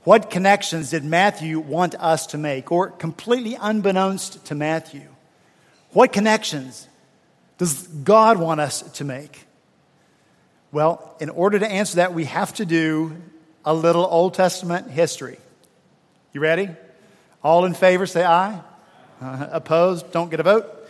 What 0.05 0.31
connections 0.31 0.91
did 0.91 1.05
Matthew 1.05 1.61
want 1.61 1.95
us 1.95 2.29
to 2.29 2.39
make, 2.39 2.73
or 2.73 2.91
completely 2.91 3.57
unbeknownst 3.61 4.47
to 4.47 4.55
Matthew? 4.55 5.07
What 5.91 6.13
connections 6.13 6.89
does 7.59 7.87
God 7.87 8.39
want 8.39 8.61
us 8.61 8.81
to 8.93 9.05
make? 9.05 9.45
Well, 10.73 11.17
in 11.21 11.29
order 11.29 11.59
to 11.59 11.71
answer 11.71 11.97
that, 11.97 12.15
we 12.15 12.25
have 12.25 12.55
to 12.55 12.65
do 12.65 13.15
a 13.65 13.75
little 13.75 14.07
Old 14.07 14.35
Testament 14.35 14.91
history. 14.91 15.39
You 16.33 16.41
ready? 16.41 16.71
All 17.43 17.67
in 17.67 17.75
favor, 17.75 18.07
say 18.07 18.25
aye. 18.25 18.61
Uh, 19.21 19.49
opposed, 19.51 20.11
don't 20.13 20.31
get 20.31 20.41
a 20.41 20.45
vote. 20.45 20.89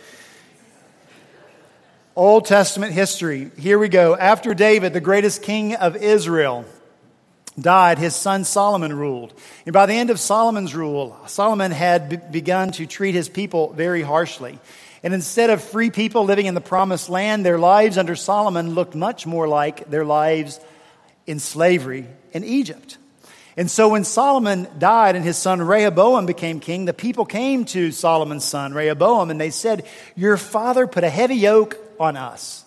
Old 2.15 2.45
Testament 2.45 2.93
history. 2.93 3.51
Here 3.57 3.77
we 3.77 3.89
go. 3.89 4.15
After 4.15 4.53
David, 4.53 4.93
the 4.93 5.01
greatest 5.01 5.41
king 5.43 5.75
of 5.75 5.97
Israel, 5.97 6.63
died, 7.59 7.99
his 7.99 8.15
son 8.15 8.43
Solomon 8.43 8.95
ruled. 8.95 9.33
And 9.65 9.73
by 9.73 9.85
the 9.85 9.93
end 9.93 10.09
of 10.09 10.19
Solomon's 10.19 10.75
rule, 10.75 11.17
Solomon 11.27 11.71
had 11.71 12.09
be- 12.09 12.17
begun 12.17 12.71
to 12.73 12.85
treat 12.85 13.13
his 13.13 13.29
people 13.29 13.73
very 13.73 14.01
harshly. 14.01 14.59
And 15.03 15.13
instead 15.13 15.49
of 15.49 15.63
free 15.63 15.89
people 15.89 16.25
living 16.25 16.45
in 16.45 16.53
the 16.53 16.61
promised 16.61 17.09
land, 17.09 17.45
their 17.45 17.57
lives 17.57 17.97
under 17.97 18.15
Solomon 18.15 18.75
looked 18.75 18.95
much 18.95 19.25
more 19.25 19.47
like 19.47 19.89
their 19.89 20.05
lives 20.05 20.59
in 21.25 21.39
slavery 21.39 22.05
in 22.33 22.43
Egypt. 22.43 22.97
And 23.57 23.69
so 23.69 23.89
when 23.89 24.03
Solomon 24.03 24.67
died 24.77 25.15
and 25.15 25.25
his 25.25 25.37
son 25.37 25.61
Rehoboam 25.61 26.25
became 26.25 26.59
king, 26.59 26.85
the 26.85 26.93
people 26.93 27.25
came 27.25 27.65
to 27.65 27.91
Solomon's 27.91 28.45
son 28.45 28.73
Rehoboam 28.73 29.29
and 29.29 29.41
they 29.41 29.49
said, 29.49 29.85
Your 30.15 30.37
father 30.37 30.87
put 30.87 31.03
a 31.03 31.09
heavy 31.09 31.35
yoke 31.35 31.77
on 31.99 32.15
us. 32.15 32.63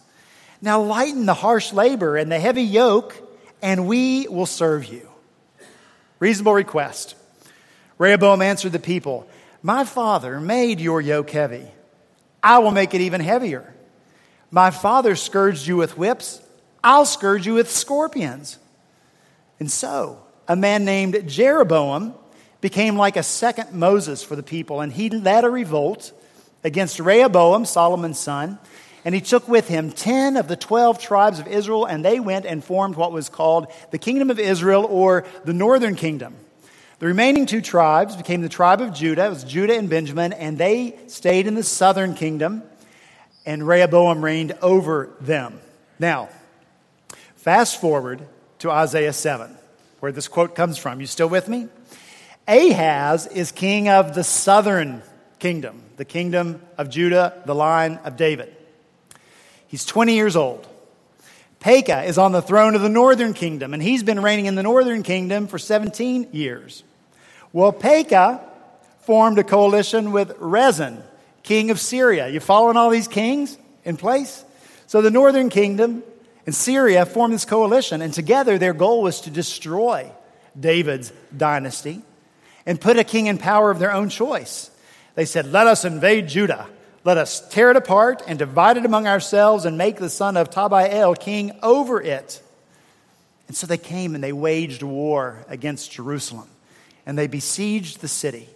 Now 0.61 0.83
lighten 0.83 1.27
the 1.27 1.35
harsh 1.35 1.73
labor 1.73 2.17
and 2.17 2.31
the 2.31 2.39
heavy 2.39 2.63
yoke, 2.63 3.17
and 3.65 3.87
we 3.87 4.29
will 4.29 4.47
serve 4.47 4.85
you. 4.85 5.09
Reasonable 6.21 6.53
request. 6.53 7.17
Rehoboam 7.97 8.43
answered 8.43 8.73
the 8.73 8.79
people, 8.79 9.27
My 9.63 9.85
father 9.85 10.39
made 10.39 10.81
your 10.81 11.01
yoke 11.01 11.31
heavy. 11.31 11.67
I 12.43 12.59
will 12.59 12.73
make 12.73 12.93
it 12.93 13.01
even 13.01 13.23
heavier. 13.23 13.75
My 14.51 14.71
father 14.71 15.17
scourged 15.17 15.67
you 15.67 15.79
with 15.79 15.97
whips. 15.97 16.43
I'll 16.85 17.07
scourge 17.07 17.47
you 17.47 17.55
with 17.55 17.71
scorpions. 17.71 18.59
And 19.59 19.71
so, 19.71 20.23
a 20.47 20.57
man 20.57 20.85
named 20.85 21.27
Jeroboam 21.27 22.13
became 22.61 22.99
like 22.99 23.17
a 23.17 23.23
second 23.23 23.73
Moses 23.73 24.23
for 24.23 24.37
the 24.37 24.43
people, 24.43 24.83
and 24.83 24.93
he 24.93 25.09
led 25.09 25.45
a 25.45 25.51
revolt 25.51 26.13
against 26.63 27.01
Rehoboam, 27.01 27.65
Solomon's 27.65 28.19
son, 28.19 28.59
and 29.05 29.15
he 29.15 29.21
took 29.21 29.47
with 29.49 29.69
him 29.69 29.93
10 29.93 30.37
of 30.37 30.49
the 30.49 30.57
12 30.57 30.99
tribes 30.99 31.39
of 31.39 31.47
Israel, 31.47 31.85
and 31.85 32.05
they 32.05 32.21
went 32.21 32.47
and 32.47 32.65
formed 32.65 32.97
what 32.97 33.13
was 33.13 33.29
called 33.29 33.67
the 33.91 33.99
kingdom 33.99 34.31
of 34.31 34.39
Israel 34.39 34.87
or 34.89 35.25
the 35.45 35.53
northern 35.53 35.95
kingdom. 35.95 36.35
The 37.01 37.07
remaining 37.07 37.47
two 37.47 37.61
tribes 37.61 38.17
became 38.17 38.41
the 38.41 38.49
tribe 38.49 38.81
of 38.81 38.95
Judah, 38.95 39.27
it 39.27 39.31
was 39.31 39.45
Judah 39.45 39.77
and 39.77 39.91
Benjamin, 39.91 40.33
and 40.33 40.57
they 40.57 40.99
stayed 41.09 41.47
in 41.47 41.55
the 41.55 41.63
southern 41.63 42.15
kingdom, 42.15 42.63
and 43.45 43.67
Rehoboam 43.67 44.25
reigned 44.25 44.53
over 44.63 45.11
them. 45.21 45.61
Now, 45.99 46.31
fast 47.37 47.81
forward 47.81 48.27
to 48.61 48.71
Isaiah 48.71 49.13
7 49.13 49.59
where 50.05 50.13
this 50.13 50.29
quote 50.29 50.55
comes 50.55 50.77
from. 50.77 51.01
You 51.01 51.07
still 51.07 51.31
with 51.31 51.49
me? 51.49 51.67
Ahaz 52.47 53.27
is 53.27 53.53
king 53.53 53.89
of 53.89 54.15
the 54.15 54.23
southern 54.23 55.03
kingdom, 55.39 55.81
the 55.97 56.05
kingdom 56.05 56.61
of 56.77 56.91
Judah, 56.91 57.43
the 57.47 57.55
line 57.55 57.99
of 58.05 58.19
David. 58.19 58.55
He's 59.75 59.85
20 59.85 60.15
years 60.15 60.37
old. 60.37 60.65
Pekah 61.59 62.05
is 62.05 62.17
on 62.17 62.31
the 62.31 62.41
throne 62.41 62.77
of 62.77 62.83
the 62.83 62.89
northern 62.89 63.35
kingdom, 63.35 63.75
and 63.75 63.83
he's 63.83 64.05
been 64.05 64.23
reigning 64.23 64.47
in 64.47 64.55
the 64.55 64.63
northern 64.63 65.03
kingdom 65.03 65.49
for 65.49 65.59
17 65.59 66.29
years. 66.31 66.85
Well, 67.53 67.73
Pekah 67.73 68.41
formed 69.01 69.37
a 69.41 69.43
coalition 69.43 70.13
with 70.13 70.37
Rezin, 70.39 71.03
king 71.43 71.73
of 71.73 71.81
Syria. 71.81 72.29
You 72.29 72.39
following 72.39 72.77
all 72.77 72.89
these 72.89 73.09
kings 73.09 73.59
in 73.85 73.97
place? 73.97 74.45
So 74.87 75.03
the 75.03 75.11
northern 75.11 75.49
kingdom 75.49 76.05
and 76.47 76.55
Syria 76.55 77.05
formed 77.05 77.35
this 77.35 77.45
coalition, 77.45 78.01
and 78.01 78.15
together 78.15 78.59
their 78.59 78.75
goal 78.75 79.03
was 79.03 79.23
to 79.23 79.31
destroy 79.31 80.09
David's 80.57 81.13
dynasty 81.37 82.03
and 82.65 82.81
put 82.81 82.97
a 82.97 83.03
king 83.03 83.27
in 83.27 83.39
power 83.39 83.73
of 83.73 83.81
their 83.81 83.91
own 83.91 84.09
choice. 84.09 84.71
They 85.17 85.25
said, 85.25 85.51
Let 85.51 85.67
us 85.67 85.85
invade 85.85 86.29
Judah. 86.29 86.69
Let 87.05 87.19
us 87.19 87.47
tear 87.51 87.71
it 87.71 87.77
apart 87.77 88.23
and 88.27 88.39
divide 88.39 88.79
it 88.79 88.87
among 88.87 89.07
ourselves 89.07 89.67
and 89.67 89.77
make 89.77 89.97
the 89.97 90.09
son 90.09 90.37
of 90.37 90.51
Tabeel 90.51 91.19
king 91.19 91.53
over 91.63 92.01
it. 92.01 92.43
And 93.47 93.57
so 93.57 93.67
they 93.67 93.77
came 93.77 94.15
and 94.15 94.25
they 94.25 94.33
waged 94.33 94.83
war 94.83 95.45
against 95.49 95.93
Jerusalem 95.93 96.49
and 97.05 97.19
they 97.19 97.27
besieged 97.27 98.01
the 98.01 98.09
city. 98.09 98.49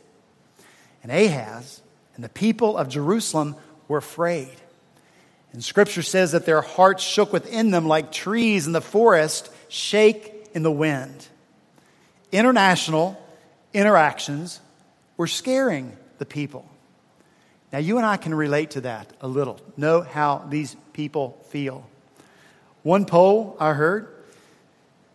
And 1.02 1.12
Ahaz 1.12 1.82
and 2.14 2.24
the 2.24 2.30
people 2.30 2.78
of 2.78 2.88
Jerusalem 2.88 3.54
were 3.86 3.98
afraid. 3.98 4.56
And 5.52 5.62
scripture 5.62 6.02
says 6.02 6.32
that 6.32 6.46
their 6.46 6.62
hearts 6.62 7.02
shook 7.02 7.32
within 7.32 7.70
them 7.70 7.86
like 7.86 8.12
trees 8.12 8.66
in 8.66 8.72
the 8.72 8.80
forest 8.80 9.50
shake 9.68 10.48
in 10.54 10.62
the 10.62 10.72
wind. 10.72 11.26
International 12.32 13.22
interactions 13.72 14.60
were 15.16 15.26
scaring 15.26 15.96
the 16.18 16.26
people. 16.26 16.68
Now, 17.72 17.78
you 17.78 17.98
and 17.98 18.06
I 18.06 18.16
can 18.16 18.34
relate 18.34 18.70
to 18.72 18.82
that 18.82 19.12
a 19.20 19.28
little, 19.28 19.60
know 19.76 20.00
how 20.00 20.44
these 20.48 20.74
people 20.92 21.38
feel. 21.50 21.86
One 22.82 23.04
poll 23.04 23.56
I 23.60 23.74
heard 23.74 24.08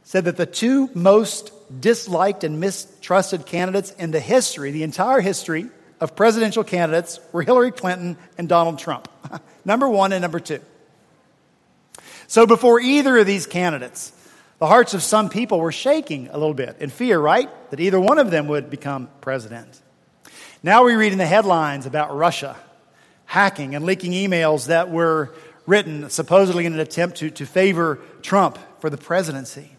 said 0.04 0.26
that 0.26 0.38
the 0.38 0.46
two 0.46 0.90
most 0.94 1.52
disliked 1.82 2.44
and 2.44 2.60
mistrusted 2.60 3.46
candidates 3.46 3.92
in 3.92 4.12
the 4.12 4.20
history, 4.20 4.72
the 4.72 4.84
entire 4.84 5.22
history 5.22 5.70
of 6.00 6.16
presidential 6.16 6.64
candidates, 6.64 7.20
were 7.32 7.42
Hillary 7.42 7.72
Clinton 7.72 8.18
and 8.38 8.48
Donald 8.48 8.78
Trump. 8.78 9.08
number 9.66 9.90
one 9.90 10.14
and 10.14 10.22
number 10.22 10.40
two. 10.40 10.60
So 12.28 12.46
before 12.46 12.80
either 12.80 13.18
of 13.18 13.26
these 13.26 13.48
candidates, 13.48 14.12
the 14.60 14.68
hearts 14.68 14.94
of 14.94 15.02
some 15.02 15.30
people 15.30 15.60
were 15.60 15.72
shaking 15.72 16.30
a 16.30 16.38
little 16.38 16.54
bit 16.54 16.78
in 16.80 16.90
fear, 16.90 17.20
right? 17.20 17.50
That 17.72 17.80
either 17.80 18.00
one 18.00 18.20
of 18.20 18.32
them 18.32 18.48
would 18.48 18.70
become 18.70 19.10
president. 19.22 19.82
Now 20.66 20.86
we 20.86 20.94
read 20.94 21.12
in 21.12 21.18
the 21.18 21.26
headlines 21.26 21.86
about 21.86 22.16
Russia 22.16 22.56
hacking 23.26 23.76
and 23.76 23.84
leaking 23.84 24.14
emails 24.14 24.68
that 24.68 24.90
were 24.90 25.34
written 25.66 26.10
supposedly 26.10 26.66
in 26.66 26.72
an 26.72 26.80
attempt 26.80 27.18
to, 27.18 27.30
to 27.32 27.46
favor 27.46 28.00
Trump 28.22 28.58
for 28.80 28.90
the 28.90 28.96
presidency. 28.96 29.76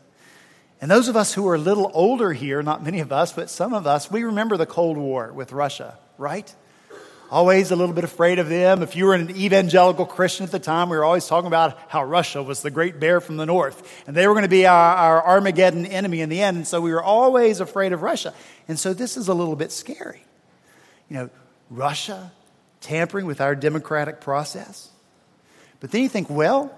And 0.83 0.91
those 0.91 1.09
of 1.09 1.17
us 1.17 1.33
who 1.33 1.49
are 1.49 1.55
a 1.55 1.59
little 1.59 1.91
older 1.95 2.35
here, 2.35 2.63
not 2.63 2.85
many 2.85 3.01
of 3.01 3.13
us, 3.13 3.33
but 3.33 3.49
some 3.49 3.73
of 3.73 3.87
us, 3.87 4.11
we 4.11 4.25
remember 4.25 4.59
the 4.59 4.67
Cold 4.67 4.99
War 4.99 5.33
with 5.33 5.53
Russia, 5.53 5.97
right? 6.19 6.55
Always 7.31 7.71
a 7.71 7.77
little 7.77 7.95
bit 7.95 8.05
afraid 8.05 8.39
of 8.39 8.51
them. 8.51 8.83
If 8.83 8.95
you 8.95 9.07
were 9.07 9.15
an 9.15 9.35
evangelical 9.35 10.05
Christian 10.05 10.45
at 10.45 10.53
the 10.53 10.59
time, 10.59 10.91
we 10.91 10.99
were 10.99 11.05
always 11.05 11.27
talking 11.27 11.47
about 11.47 11.79
how 11.89 12.05
Russia 12.05 12.43
was 12.43 12.61
the 12.61 12.71
great 12.71 13.01
bear 13.01 13.23
from 13.23 13.39
the 13.39 13.47
north, 13.47 14.05
and 14.07 14.15
they 14.15 14.27
were 14.27 14.35
going 14.35 14.43
to 14.43 14.51
be 14.51 14.67
our, 14.67 14.97
our 14.97 15.27
Armageddon 15.27 15.87
enemy 15.87 16.21
in 16.21 16.29
the 16.29 16.43
end. 16.43 16.59
And 16.59 16.67
so 16.67 16.83
we 16.83 16.93
were 16.93 17.03
always 17.03 17.61
afraid 17.61 17.95
of 17.95 18.03
Russia. 18.03 18.35
And 18.69 18.79
so 18.79 18.93
this 18.93 19.17
is 19.17 19.29
a 19.29 19.35
little 19.35 19.57
bit 19.57 19.73
scary. 19.73 20.25
You 21.15 21.21
know, 21.21 21.31
Russia 21.71 22.33
tampering 22.81 23.25
with 23.25 23.41
our 23.41 23.55
democratic 23.55 24.21
process. 24.21 24.91
But 25.79 25.93
then 25.93 26.03
you 26.03 26.09
think, 26.09 26.29
well, 26.29 26.77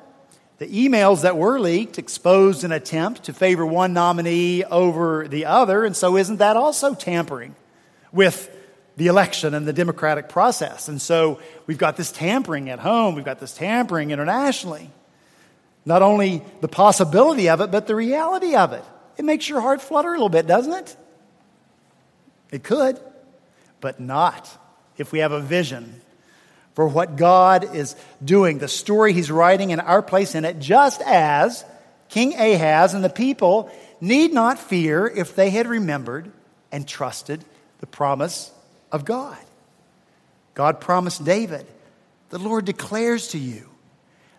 the 0.58 0.66
emails 0.66 1.22
that 1.22 1.38
were 1.38 1.58
leaked 1.58 1.98
exposed 1.98 2.62
an 2.62 2.70
attempt 2.70 3.24
to 3.24 3.32
favor 3.32 3.64
one 3.64 3.94
nominee 3.94 4.62
over 4.62 5.26
the 5.26 5.46
other, 5.46 5.86
and 5.86 5.96
so 5.96 6.18
isn't 6.18 6.36
that 6.36 6.54
also 6.54 6.94
tampering 6.94 7.56
with 8.12 8.54
the 8.98 9.06
election 9.06 9.54
and 9.54 9.66
the 9.66 9.72
democratic 9.72 10.28
process? 10.28 10.86
And 10.86 11.00
so 11.00 11.40
we've 11.66 11.78
got 11.78 11.96
this 11.96 12.12
tampering 12.12 12.68
at 12.68 12.78
home, 12.78 13.14
we've 13.14 13.24
got 13.24 13.40
this 13.40 13.54
tampering 13.54 14.10
internationally. 14.10 14.90
Not 15.86 16.02
only 16.02 16.44
the 16.60 16.68
possibility 16.68 17.48
of 17.48 17.62
it, 17.62 17.70
but 17.70 17.86
the 17.86 17.96
reality 17.96 18.54
of 18.54 18.74
it. 18.74 18.84
It 19.16 19.24
makes 19.24 19.48
your 19.48 19.62
heart 19.62 19.80
flutter 19.80 20.10
a 20.10 20.12
little 20.12 20.28
bit, 20.28 20.46
doesn't 20.46 20.74
it? 20.74 20.94
It 22.50 22.62
could, 22.62 23.00
but 23.86 24.00
not 24.00 24.50
if 24.96 25.12
we 25.12 25.20
have 25.20 25.30
a 25.30 25.38
vision 25.38 26.00
for 26.74 26.88
what 26.88 27.14
God 27.14 27.76
is 27.76 27.94
doing, 28.24 28.58
the 28.58 28.66
story 28.66 29.12
He's 29.12 29.30
writing, 29.30 29.70
and 29.70 29.80
our 29.80 30.02
place 30.02 30.34
in 30.34 30.44
it, 30.44 30.58
just 30.58 31.00
as 31.02 31.64
King 32.08 32.34
Ahaz 32.34 32.94
and 32.94 33.04
the 33.04 33.08
people 33.08 33.70
need 34.00 34.32
not 34.32 34.58
fear 34.58 35.06
if 35.06 35.36
they 35.36 35.50
had 35.50 35.68
remembered 35.68 36.32
and 36.72 36.88
trusted 36.88 37.44
the 37.78 37.86
promise 37.86 38.50
of 38.90 39.04
God. 39.04 39.38
God 40.54 40.80
promised 40.80 41.24
David, 41.24 41.64
the 42.30 42.40
Lord 42.40 42.64
declares 42.64 43.28
to 43.28 43.38
you 43.38 43.68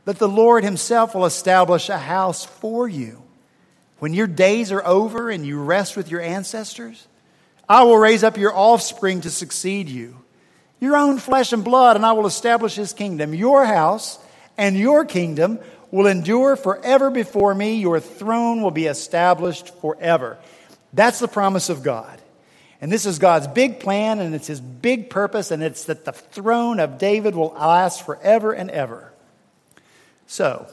that 0.04 0.20
the 0.20 0.27
Lord 0.27 0.66
Himself 0.66 1.16
will 1.16 1.25
establish 1.25 1.88
a 1.88 1.98
house 1.98 2.44
for 2.44 2.86
you. 2.86 3.24
When 4.00 4.13
your 4.13 4.27
days 4.27 4.74
are 4.74 4.86
over 4.86 5.30
and 5.30 5.46
you 5.46 5.63
rest 5.63 5.96
with 5.96 6.12
your 6.12 6.20
ancestors, 6.20 7.08
I 7.70 7.84
will 7.84 7.98
raise 7.98 8.24
up 8.24 8.38
your 8.38 8.56
offspring 8.56 9.22
to 9.22 9.30
succeed 9.30 9.90
you 9.90 10.18
your 10.80 10.96
own 10.96 11.18
flesh 11.18 11.54
and 11.54 11.64
blood, 11.64 11.96
and 11.96 12.06
I 12.06 12.12
will 12.12 12.28
establish 12.28 12.76
his 12.76 12.94
kingdom. 12.94 13.34
Your 13.34 13.66
house 13.66 14.20
and 14.58 14.78
your 14.78 15.06
kingdom 15.06 15.60
will 15.92 16.08
endure 16.08 16.56
forever 16.56 17.10
before 17.10 17.54
me. 17.54 17.76
Your 17.76 18.00
throne 18.00 18.62
will 18.62 18.72
be 18.72 18.86
established 18.86 19.74
forever. 19.82 20.38
That's 20.94 21.20
the 21.20 21.28
promise 21.28 21.70
of 21.70 21.84
God. 21.84 22.22
And 22.80 22.92
this 22.92 23.08
is 23.08 23.18
God's 23.18 23.48
big 23.48 23.80
plan, 23.80 24.20
and 24.20 24.36
it's 24.36 24.46
his 24.46 24.62
big 24.62 25.10
purpose, 25.10 25.50
and 25.50 25.64
it's 25.64 25.86
that 25.86 26.06
the 26.06 26.12
throne 26.12 26.80
of 26.80 27.00
David 27.00 27.34
will 27.34 27.50
last 27.50 28.06
forever 28.06 28.54
and 28.54 28.70
ever. 28.70 29.12
So, 30.27 30.68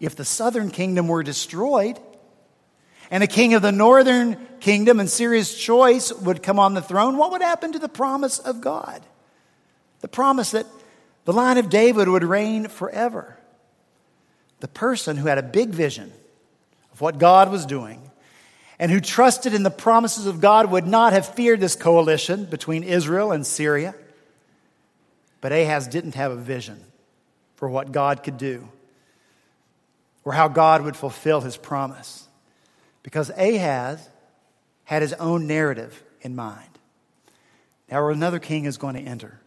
if 0.00 0.16
the 0.16 0.24
southern 0.24 0.70
kingdom 0.70 1.08
were 1.08 1.22
destroyed, 1.22 1.98
and 3.10 3.22
a 3.22 3.26
king 3.26 3.54
of 3.54 3.62
the 3.62 3.72
northern 3.72 4.36
kingdom 4.60 5.00
and 5.00 5.08
Syria's 5.08 5.54
choice 5.54 6.12
would 6.12 6.42
come 6.42 6.58
on 6.58 6.74
the 6.74 6.82
throne, 6.82 7.16
what 7.16 7.32
would 7.32 7.42
happen 7.42 7.72
to 7.72 7.78
the 7.78 7.88
promise 7.88 8.38
of 8.38 8.60
God? 8.60 9.02
The 10.00 10.08
promise 10.08 10.52
that 10.52 10.66
the 11.24 11.32
line 11.32 11.58
of 11.58 11.70
David 11.70 12.08
would 12.08 12.24
reign 12.24 12.68
forever. 12.68 13.38
The 14.60 14.68
person 14.68 15.16
who 15.16 15.26
had 15.26 15.38
a 15.38 15.42
big 15.42 15.70
vision 15.70 16.12
of 16.92 17.00
what 17.00 17.18
God 17.18 17.50
was 17.50 17.66
doing 17.66 18.10
and 18.78 18.90
who 18.90 19.00
trusted 19.00 19.54
in 19.54 19.62
the 19.62 19.70
promises 19.70 20.26
of 20.26 20.40
God 20.40 20.70
would 20.70 20.86
not 20.86 21.12
have 21.12 21.28
feared 21.34 21.60
this 21.60 21.76
coalition 21.76 22.44
between 22.44 22.82
Israel 22.82 23.32
and 23.32 23.46
Syria. 23.46 23.94
But 25.40 25.52
Ahaz 25.52 25.86
didn't 25.86 26.14
have 26.14 26.32
a 26.32 26.36
vision 26.36 26.82
for 27.56 27.68
what 27.68 27.92
God 27.92 28.22
could 28.22 28.38
do 28.38 28.68
or 30.24 30.32
how 30.32 30.48
God 30.48 30.82
would 30.82 30.96
fulfill 30.96 31.40
his 31.40 31.56
promise 31.56 32.26
because 33.04 33.30
Ahaz 33.30 34.08
had 34.82 35.02
his 35.02 35.12
own 35.12 35.46
narrative 35.46 36.02
in 36.22 36.34
mind. 36.34 36.66
Now, 37.88 38.08
another 38.08 38.40
king 38.40 38.64
is 38.64 38.76
going 38.76 38.96
to 38.96 39.00
enter. 39.00 39.40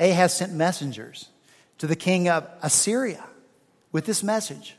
Ahaz 0.00 0.34
sent 0.34 0.52
messengers 0.52 1.28
to 1.76 1.86
the 1.86 1.94
king 1.94 2.28
of 2.28 2.48
Assyria 2.62 3.24
with 3.92 4.06
this 4.06 4.24
message 4.24 4.74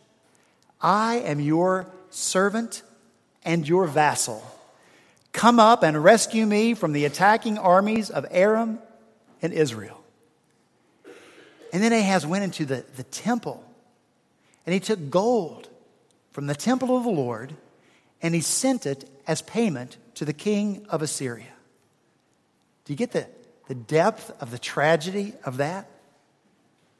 I 0.82 1.18
am 1.20 1.40
your 1.40 1.88
servant 2.10 2.84
and 3.46 3.68
your 3.68 3.88
vassal. 3.88 4.44
Come 5.32 5.60
up 5.60 5.84
and 5.84 6.04
rescue 6.04 6.46
me 6.46 6.74
from 6.74 6.92
the 6.92 7.06
attacking 7.06 7.58
armies 7.58 8.10
of 8.10 8.26
Aram 8.32 8.80
and 9.42 9.54
Israel. 9.54 10.04
And 11.72 11.84
then 11.84 11.94
Ahaz 11.94 12.26
went 12.26 12.44
into 12.44 12.66
the, 12.66 12.84
the 12.96 13.04
temple 13.04 13.64
and 14.66 14.74
he 14.74 14.80
took 14.80 15.10
gold 15.10 15.69
from 16.32 16.48
the 16.48 16.56
temple 16.56 16.96
of 16.96 17.04
the 17.04 17.10
Lord, 17.10 17.56
and 18.22 18.36
he 18.36 18.42
sent 18.42 18.86
it 18.86 19.10
as 19.28 19.42
payment 19.42 19.98
to 20.16 20.26
the 20.26 20.34
king 20.34 20.86
of 20.90 21.02
Assyria. 21.02 21.54
Do 22.86 22.94
you 22.94 22.98
get 22.98 23.12
the, 23.12 23.28
the 23.68 23.76
depth 23.76 24.32
of 24.42 24.52
the 24.52 24.60
tragedy 24.60 25.34
of 25.44 25.58
that? 25.58 25.90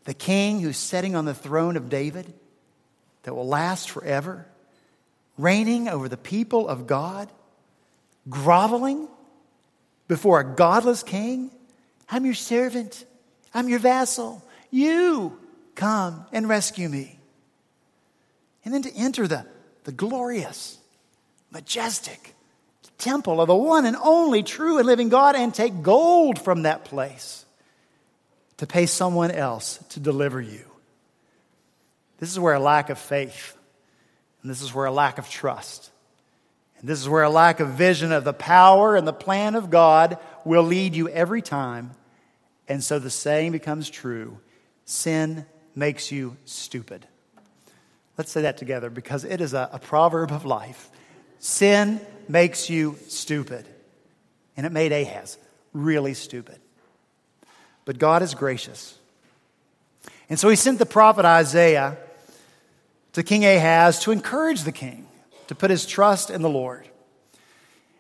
The 0.06 0.14
king 0.14 0.60
who's 0.62 0.78
sitting 0.78 1.16
on 1.16 1.26
the 1.26 1.34
throne 1.34 1.78
of 1.78 1.90
David 1.90 2.34
that 3.24 3.34
will 3.34 3.48
last 3.48 3.90
forever, 3.92 4.48
reigning 5.38 5.88
over 5.88 6.08
the 6.08 6.18
people 6.18 6.68
of 6.68 6.88
God, 6.88 7.30
groveling 8.30 9.08
before 10.08 10.40
a 10.40 10.56
godless 10.56 11.04
king. 11.04 11.52
I'm 12.10 12.26
your 12.26 12.34
servant, 12.34 13.06
I'm 13.54 13.70
your 13.70 13.80
vassal. 13.80 14.44
You 14.72 15.38
come 15.76 16.26
and 16.32 16.48
rescue 16.48 16.90
me 16.90 17.19
and 18.70 18.84
then 18.84 18.92
to 18.92 19.00
enter 19.00 19.28
the, 19.28 19.48
the 19.86 19.92
glorious, 19.92 20.78
majestic 21.50 22.36
temple 23.00 23.42
of 23.42 23.48
the 23.48 23.56
one 23.56 23.88
and 23.88 23.98
only 23.98 24.44
true 24.44 24.78
and 24.78 24.86
living 24.86 25.10
God 25.10 25.36
and 25.36 25.52
take 25.52 25.82
gold 25.82 26.38
from 26.38 26.62
that 26.62 26.86
place 26.86 27.46
to 28.58 28.68
pay 28.68 28.86
someone 28.86 29.32
else 29.32 29.84
to 29.90 30.00
deliver 30.00 30.40
you. 30.40 30.66
This 32.20 32.30
is 32.30 32.40
where 32.40 32.54
a 32.54 32.60
lack 32.60 32.92
of 32.92 33.00
faith, 33.00 33.58
and 34.44 34.52
this 34.52 34.62
is 34.62 34.72
where 34.72 34.86
a 34.86 34.92
lack 34.92 35.18
of 35.18 35.28
trust, 35.28 35.90
and 36.78 36.88
this 36.88 37.02
is 37.02 37.10
where 37.10 37.24
a 37.24 37.30
lack 37.32 37.60
of 37.60 37.70
vision 37.70 38.12
of 38.12 38.24
the 38.24 38.34
power 38.34 38.96
and 38.96 39.08
the 39.08 39.14
plan 39.14 39.56
of 39.56 39.72
God 39.72 40.20
will 40.46 40.62
lead 40.62 40.94
you 40.94 41.10
every 41.10 41.42
time. 41.42 41.90
And 42.68 42.84
so 42.84 43.00
the 43.00 43.10
saying 43.10 43.52
becomes 43.52 43.90
true 43.90 44.38
sin 44.86 45.48
makes 45.74 46.12
you 46.12 46.38
stupid. 46.46 47.08
Let's 48.20 48.32
say 48.32 48.42
that 48.42 48.58
together 48.58 48.90
because 48.90 49.24
it 49.24 49.40
is 49.40 49.54
a, 49.54 49.70
a 49.72 49.80
proverb 49.80 50.34
of 50.34 50.44
life. 50.44 50.90
Sin 51.40 52.02
makes 52.28 52.70
you 52.70 52.98
stupid. 53.08 53.66
And 54.58 54.66
it 54.66 54.74
made 54.74 54.92
Ahaz 54.92 55.38
really 55.72 56.14
stupid. 56.14 56.60
But 57.86 57.98
God 57.98 58.22
is 58.22 58.36
gracious. 58.36 59.00
And 60.30 60.38
so 60.38 60.50
he 60.50 60.58
sent 60.58 60.80
the 60.80 60.86
prophet 60.86 61.24
Isaiah 61.24 61.96
to 63.14 63.24
King 63.24 63.46
Ahaz 63.46 64.00
to 64.00 64.12
encourage 64.12 64.64
the 64.64 64.74
king 64.74 65.08
to 65.48 65.56
put 65.56 65.72
his 65.72 65.86
trust 65.86 66.30
in 66.30 66.42
the 66.42 66.50
Lord. 66.50 66.86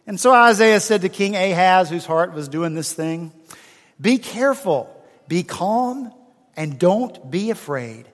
And 0.05 0.19
so 0.19 0.33
Isaiah 0.33 0.81
said 0.81 0.99
to 1.03 1.09
King 1.09 1.37
Ahaz, 1.37 1.89
whose 1.89 2.05
heart 2.05 2.33
was 2.33 2.49
doing 2.49 2.73
this 2.73 2.91
thing, 2.91 3.31
Be 4.01 4.17
careful, 4.17 4.93
be 5.29 5.43
calm, 5.43 6.11
and 6.57 6.77
don't 6.77 7.31
be 7.31 7.51
afraid. 7.51 8.05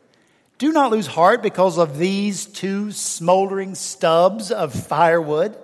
Do 0.57 0.71
not 0.71 0.91
lose 0.91 1.07
heart 1.07 1.43
because 1.43 1.77
of 1.77 1.97
these 1.97 2.45
two 2.45 2.91
smoldering 2.91 3.75
stubs 3.75 4.51
of 4.51 4.73
firewood. 4.73 5.57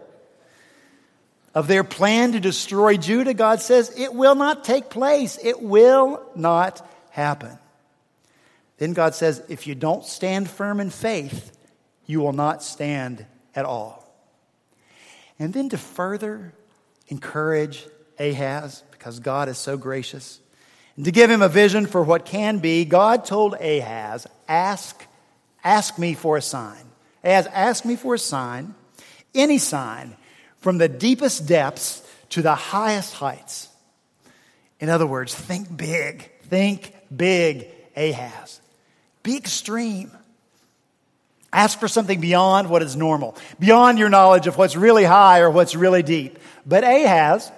Of 1.54 1.68
their 1.68 1.84
plan 1.84 2.32
to 2.32 2.40
destroy 2.40 2.96
Judah, 2.96 3.34
God 3.34 3.62
says, 3.62 3.94
it 3.98 4.14
will 4.14 4.36
not 4.36 4.64
take 4.64 4.90
place. 4.90 5.38
It 5.44 5.62
will 5.62 6.22
not 6.36 6.86
happen. 7.10 7.58
Then 8.78 8.94
God 8.94 9.16
says, 9.16 9.44
if 9.50 9.68
you 9.68 9.76
don't 9.76 10.06
stand 10.06 10.50
firm 10.50 10.80
in 10.80 10.90
faith, 10.90 11.58
you 12.06 12.22
will 12.22 12.34
not 12.34 12.64
stand 12.64 13.26
at 13.54 13.66
all. 13.66 14.10
And 15.40 15.54
then 15.54 15.70
to 15.70 15.78
further 15.78 16.54
encourage 17.08 17.86
Ahaz, 18.18 18.84
because 18.92 19.20
God 19.20 19.50
is 19.50 19.58
so 19.58 19.76
gracious, 19.76 20.40
and 20.96 21.06
to 21.06 21.12
give 21.12 21.30
him 21.30 21.42
a 21.42 21.50
vision 21.50 21.86
for 21.86 22.04
what 22.04 22.26
can 22.26 22.60
be, 22.60 22.86
God 22.86 23.26
told 23.26 23.56
Ahaz, 23.56 24.26
Ask 24.52 25.08
Ask 25.64 26.00
me 26.00 26.14
for 26.14 26.38
a 26.38 26.42
sign. 26.42 26.84
Ahaz, 27.24 27.48
ask 27.48 27.86
me 27.86 27.96
for 27.96 28.16
a 28.16 28.20
sign, 28.20 28.74
any 29.36 29.60
sign, 29.60 30.16
from 30.60 30.78
the 30.78 30.90
deepest 30.90 31.48
depths 31.48 32.02
to 32.30 32.42
the 32.42 32.56
highest 32.56 33.14
heights. 33.14 33.70
In 34.80 34.90
other 34.90 35.06
words, 35.06 35.36
think 35.36 35.76
big. 35.76 36.32
Think 36.44 36.94
big, 37.16 37.68
Ahaz. 37.96 38.60
Be 39.22 39.38
extreme. 39.38 40.12
Ask 41.54 41.80
for 41.80 41.88
something 41.88 42.20
beyond 42.20 42.70
what 42.70 42.82
is 42.82 42.96
normal, 42.96 43.36
beyond 43.60 44.00
your 44.00 44.10
knowledge 44.10 44.48
of 44.48 44.58
what's 44.58 44.76
really 44.76 45.04
high 45.04 45.42
or 45.42 45.52
what's 45.52 45.76
really 45.76 46.02
deep. 46.02 46.40
But 46.66 46.84
Ahaz, 46.84 47.52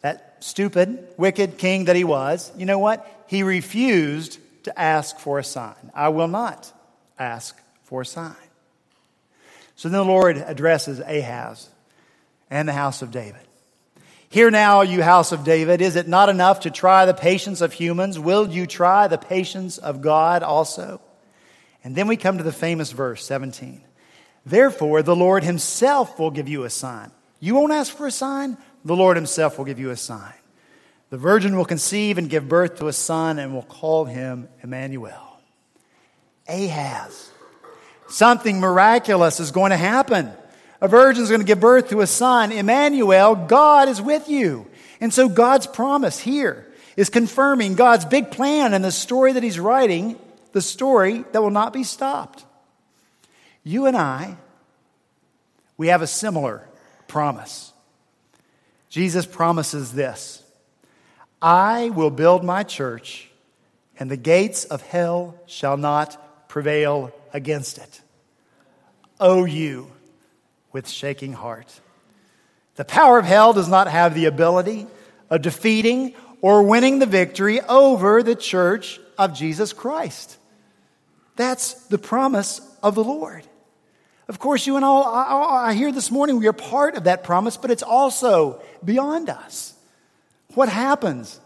that 0.00 0.38
stupid, 0.40 1.06
wicked 1.16 1.58
king 1.58 1.84
that 1.84 1.96
he 1.96 2.04
was, 2.04 2.50
you 2.56 2.66
know 2.66 2.78
what? 2.78 3.06
He 3.28 3.42
refused 3.42 4.38
to 4.68 4.78
ask 4.78 5.18
for 5.18 5.38
a 5.38 5.44
sign. 5.44 5.90
I 5.94 6.08
will 6.08 6.28
not 6.28 6.72
ask 7.18 7.60
for 7.84 8.02
a 8.02 8.06
sign. 8.06 8.34
So 9.76 9.88
then 9.88 10.00
the 10.00 10.04
Lord 10.04 10.36
addresses 10.38 11.00
Ahaz 11.00 11.68
and 12.50 12.68
the 12.68 12.72
house 12.72 13.02
of 13.02 13.10
David. 13.10 13.40
Hear 14.30 14.50
now, 14.50 14.82
you 14.82 15.02
house 15.02 15.32
of 15.32 15.44
David, 15.44 15.80
is 15.80 15.96
it 15.96 16.06
not 16.06 16.28
enough 16.28 16.60
to 16.60 16.70
try 16.70 17.06
the 17.06 17.14
patience 17.14 17.60
of 17.60 17.72
humans? 17.72 18.18
Will 18.18 18.48
you 18.48 18.66
try 18.66 19.08
the 19.08 19.16
patience 19.16 19.78
of 19.78 20.02
God 20.02 20.42
also? 20.42 21.00
And 21.82 21.96
then 21.96 22.08
we 22.08 22.16
come 22.16 22.36
to 22.36 22.44
the 22.44 22.52
famous 22.52 22.92
verse 22.92 23.24
17. 23.24 23.80
Therefore, 24.44 25.02
the 25.02 25.16
Lord 25.16 25.44
himself 25.44 26.18
will 26.18 26.30
give 26.30 26.48
you 26.48 26.64
a 26.64 26.70
sign. 26.70 27.10
You 27.40 27.54
won't 27.54 27.72
ask 27.72 27.96
for 27.96 28.06
a 28.06 28.10
sign, 28.10 28.58
the 28.84 28.96
Lord 28.96 29.16
himself 29.16 29.56
will 29.56 29.64
give 29.64 29.78
you 29.78 29.90
a 29.90 29.96
sign. 29.96 30.34
The 31.10 31.18
virgin 31.18 31.56
will 31.56 31.64
conceive 31.64 32.18
and 32.18 32.28
give 32.28 32.48
birth 32.48 32.78
to 32.78 32.88
a 32.88 32.92
son 32.92 33.38
and 33.38 33.54
will 33.54 33.62
call 33.62 34.04
him 34.04 34.48
Emmanuel. 34.62 35.40
Ahaz. 36.48 37.30
Something 38.08 38.60
miraculous 38.60 39.40
is 39.40 39.50
going 39.50 39.70
to 39.70 39.76
happen. 39.76 40.30
A 40.80 40.88
virgin 40.88 41.22
is 41.22 41.28
going 41.28 41.40
to 41.40 41.46
give 41.46 41.60
birth 41.60 41.90
to 41.90 42.00
a 42.00 42.06
son. 42.06 42.52
Emmanuel, 42.52 43.34
God 43.34 43.88
is 43.88 44.00
with 44.00 44.28
you. 44.28 44.66
And 45.00 45.12
so 45.12 45.28
God's 45.28 45.66
promise 45.66 46.18
here 46.18 46.66
is 46.96 47.10
confirming 47.10 47.74
God's 47.74 48.04
big 48.04 48.30
plan 48.30 48.74
and 48.74 48.84
the 48.84 48.92
story 48.92 49.32
that 49.32 49.42
he's 49.42 49.58
writing 49.58 50.18
the 50.52 50.62
story 50.62 51.24
that 51.32 51.42
will 51.42 51.50
not 51.50 51.72
be 51.72 51.84
stopped. 51.84 52.44
You 53.62 53.86
and 53.86 53.96
I, 53.96 54.36
we 55.76 55.88
have 55.88 56.02
a 56.02 56.06
similar 56.06 56.66
promise. 57.06 57.72
Jesus 58.88 59.26
promises 59.26 59.92
this 59.92 60.42
I 61.40 61.90
will 61.90 62.10
build 62.10 62.44
my 62.44 62.62
church, 62.62 63.28
and 63.98 64.10
the 64.10 64.16
gates 64.16 64.64
of 64.64 64.82
hell 64.82 65.34
shall 65.46 65.76
not 65.76 66.48
prevail 66.48 67.12
against 67.32 67.78
it. 67.78 68.00
O 69.20 69.44
you 69.44 69.90
with 70.72 70.88
shaking 70.88 71.32
heart. 71.32 71.80
The 72.76 72.84
power 72.84 73.18
of 73.18 73.24
hell 73.24 73.52
does 73.52 73.68
not 73.68 73.88
have 73.88 74.14
the 74.14 74.26
ability 74.26 74.86
of 75.30 75.42
defeating 75.42 76.14
or 76.40 76.62
winning 76.62 76.98
the 76.98 77.06
victory 77.06 77.60
over 77.60 78.22
the 78.22 78.36
church 78.36 79.00
of 79.16 79.34
Jesus 79.34 79.72
Christ. 79.72 80.38
That's 81.36 81.74
the 81.86 81.98
promise 81.98 82.60
of 82.82 82.94
the 82.94 83.04
Lord. 83.04 83.44
Of 84.28 84.38
course, 84.38 84.66
you 84.66 84.76
and 84.76 84.84
all, 84.84 85.04
I, 85.04 85.68
I 85.70 85.74
hear 85.74 85.90
this 85.90 86.10
morning 86.10 86.38
we 86.38 86.46
are 86.48 86.52
part 86.52 86.96
of 86.96 87.04
that 87.04 87.24
promise, 87.24 87.56
but 87.56 87.70
it's 87.70 87.82
also 87.82 88.60
beyond 88.84 89.30
us. 89.30 89.74
What 90.54 90.68
happens 90.68 91.40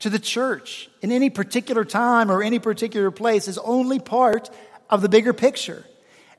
to 0.00 0.10
the 0.10 0.18
church 0.18 0.90
in 1.00 1.12
any 1.12 1.30
particular 1.30 1.84
time 1.84 2.30
or 2.30 2.42
any 2.42 2.58
particular 2.58 3.10
place 3.10 3.48
is 3.48 3.58
only 3.58 3.98
part 3.98 4.50
of 4.90 5.00
the 5.00 5.08
bigger 5.08 5.32
picture. 5.32 5.84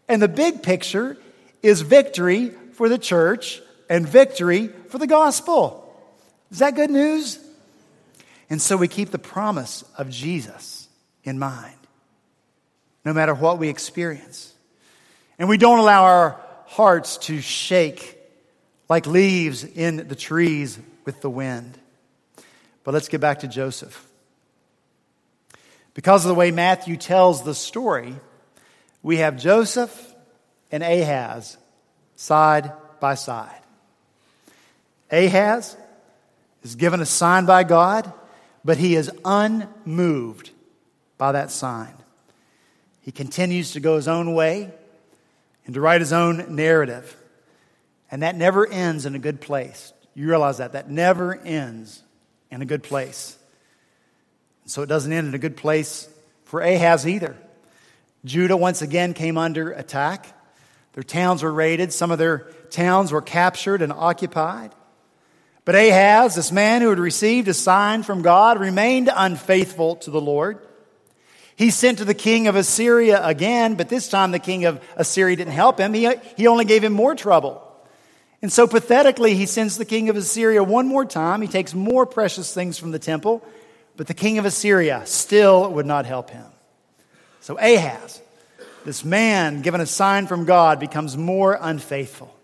And 0.07 0.21
the 0.21 0.27
big 0.27 0.63
picture 0.63 1.17
is 1.61 1.81
victory 1.81 2.51
for 2.73 2.89
the 2.89 2.97
church 2.97 3.61
and 3.89 4.07
victory 4.07 4.67
for 4.89 4.97
the 4.97 5.07
gospel. 5.07 5.79
Is 6.51 6.59
that 6.59 6.75
good 6.75 6.89
news? 6.89 7.39
And 8.49 8.61
so 8.61 8.77
we 8.77 8.87
keep 8.87 9.11
the 9.11 9.19
promise 9.19 9.83
of 9.97 10.09
Jesus 10.09 10.87
in 11.23 11.39
mind 11.39 11.75
no 13.05 13.13
matter 13.13 13.33
what 13.33 13.59
we 13.59 13.69
experience. 13.69 14.53
And 15.37 15.49
we 15.49 15.57
don't 15.57 15.79
allow 15.79 16.03
our 16.03 16.39
hearts 16.67 17.17
to 17.17 17.41
shake 17.41 18.17
like 18.89 19.07
leaves 19.07 19.63
in 19.63 20.07
the 20.07 20.15
trees 20.15 20.77
with 21.05 21.21
the 21.21 21.29
wind. 21.29 21.77
But 22.83 22.93
let's 22.93 23.07
get 23.07 23.21
back 23.21 23.39
to 23.39 23.47
Joseph. 23.47 24.07
Because 25.93 26.25
of 26.25 26.29
the 26.29 26.35
way 26.35 26.51
Matthew 26.51 26.97
tells 26.97 27.43
the 27.43 27.53
story, 27.53 28.15
we 29.01 29.17
have 29.17 29.37
Joseph 29.37 30.13
and 30.71 30.81
Ahaz 30.83 31.57
side 32.15 32.71
by 32.99 33.15
side. 33.15 33.61
Ahaz 35.11 35.77
is 36.63 36.75
given 36.75 36.99
a 36.99 37.05
sign 37.05 37.45
by 37.45 37.63
God, 37.63 38.11
but 38.65 38.77
he 38.77 38.95
is 38.95 39.11
unmoved 39.23 40.49
by 41.17 41.33
that 41.33 41.51
sign. 41.51 41.93
He 43.01 43.11
continues 43.11 43.73
to 43.73 43.79
go 43.79 43.97
his 43.97 44.07
own 44.07 44.33
way 44.33 44.71
and 45.65 45.75
to 45.75 45.81
write 45.81 46.01
his 46.01 46.13
own 46.13 46.55
narrative. 46.55 47.15
And 48.09 48.23
that 48.23 48.35
never 48.35 48.67
ends 48.67 49.05
in 49.05 49.15
a 49.15 49.19
good 49.19 49.41
place. 49.41 49.93
You 50.15 50.27
realize 50.27 50.57
that. 50.57 50.73
That 50.73 50.89
never 50.89 51.35
ends 51.35 52.01
in 52.53 52.61
a 52.61 52.65
good 52.65 52.83
place. 52.83 53.37
So 54.65 54.81
it 54.81 54.87
doesn't 54.87 55.11
end 55.11 55.27
in 55.27 55.33
a 55.33 55.39
good 55.39 55.57
place 55.57 56.07
for 56.45 56.61
Ahaz 56.61 57.07
either. 57.07 57.35
Judah 58.23 58.55
once 58.55 58.81
again 58.81 59.13
came 59.13 59.37
under 59.37 59.71
attack. 59.71 60.27
Their 60.93 61.03
towns 61.03 61.43
were 61.43 61.51
raided, 61.51 61.91
some 61.91 62.11
of 62.11 62.19
their 62.19 62.51
towns 62.69 63.11
were 63.11 63.21
captured 63.21 63.81
and 63.81 63.91
occupied. 63.91 64.73
But 65.65 65.75
Ahaz, 65.75 66.35
this 66.35 66.51
man 66.51 66.81
who 66.81 66.89
had 66.89 66.99
received 66.99 67.47
a 67.47 67.53
sign 67.53 68.03
from 68.03 68.21
God, 68.21 68.59
remained 68.59 69.09
unfaithful 69.13 69.95
to 69.97 70.11
the 70.11 70.21
Lord. 70.21 70.59
He 71.55 71.71
sent 71.71 71.99
to 71.99 72.05
the 72.05 72.13
king 72.13 72.47
of 72.47 72.55
Assyria 72.55 73.25
again, 73.25 73.75
but 73.75 73.89
this 73.89 74.09
time 74.09 74.31
the 74.31 74.39
king 74.39 74.65
of 74.65 74.83
Assyria 74.95 75.35
didn't 75.35 75.53
help 75.53 75.79
him. 75.79 75.93
He, 75.93 76.09
he 76.35 76.47
only 76.47 76.65
gave 76.65 76.83
him 76.83 76.93
more 76.93 77.15
trouble. 77.15 77.61
And 78.43 78.51
so 78.51 78.67
pathetically, 78.67 79.35
he 79.35 79.45
sends 79.45 79.77
the 79.77 79.85
king 79.85 80.09
of 80.09 80.17
Assyria 80.17 80.61
one 80.61 80.85
more 80.85 81.05
time. 81.05 81.41
He 81.41 81.47
takes 81.47 81.73
more 81.73 82.05
precious 82.05 82.53
things 82.53 82.77
from 82.77 82.91
the 82.91 82.99
temple, 82.99 83.41
but 83.95 84.07
the 84.07 84.13
king 84.13 84.37
of 84.37 84.43
Assyria 84.43 85.03
still 85.05 85.71
would 85.71 85.85
not 85.85 86.05
help 86.05 86.29
him. 86.29 86.45
So 87.39 87.57
Ahaz, 87.57 88.21
this 88.83 89.05
man 89.05 89.61
given 89.61 89.79
a 89.79 89.85
sign 89.85 90.27
from 90.27 90.43
God, 90.43 90.81
becomes 90.81 91.15
more 91.15 91.57
unfaithful. 91.59 92.35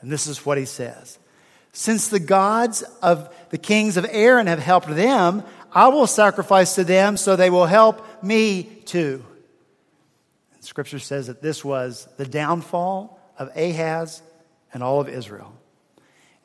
And 0.00 0.12
this 0.12 0.28
is 0.28 0.46
what 0.46 0.58
he 0.58 0.64
says 0.64 1.18
Since 1.72 2.06
the 2.06 2.20
gods 2.20 2.82
of 3.02 3.28
the 3.50 3.58
kings 3.58 3.96
of 3.96 4.06
Aram 4.08 4.46
have 4.46 4.60
helped 4.60 4.88
them, 4.88 5.42
I 5.72 5.88
will 5.88 6.06
sacrifice 6.06 6.76
to 6.76 6.84
them 6.84 7.16
so 7.16 7.34
they 7.34 7.50
will 7.50 7.66
help 7.66 8.22
me 8.22 8.62
too. 8.62 9.24
And 10.54 10.62
scripture 10.62 11.00
says 11.00 11.26
that 11.26 11.42
this 11.42 11.64
was 11.64 12.06
the 12.16 12.26
downfall 12.26 13.18
of 13.40 13.50
Ahaz 13.56 14.22
and 14.76 14.84
all 14.84 15.00
of 15.00 15.08
Israel. 15.08 15.54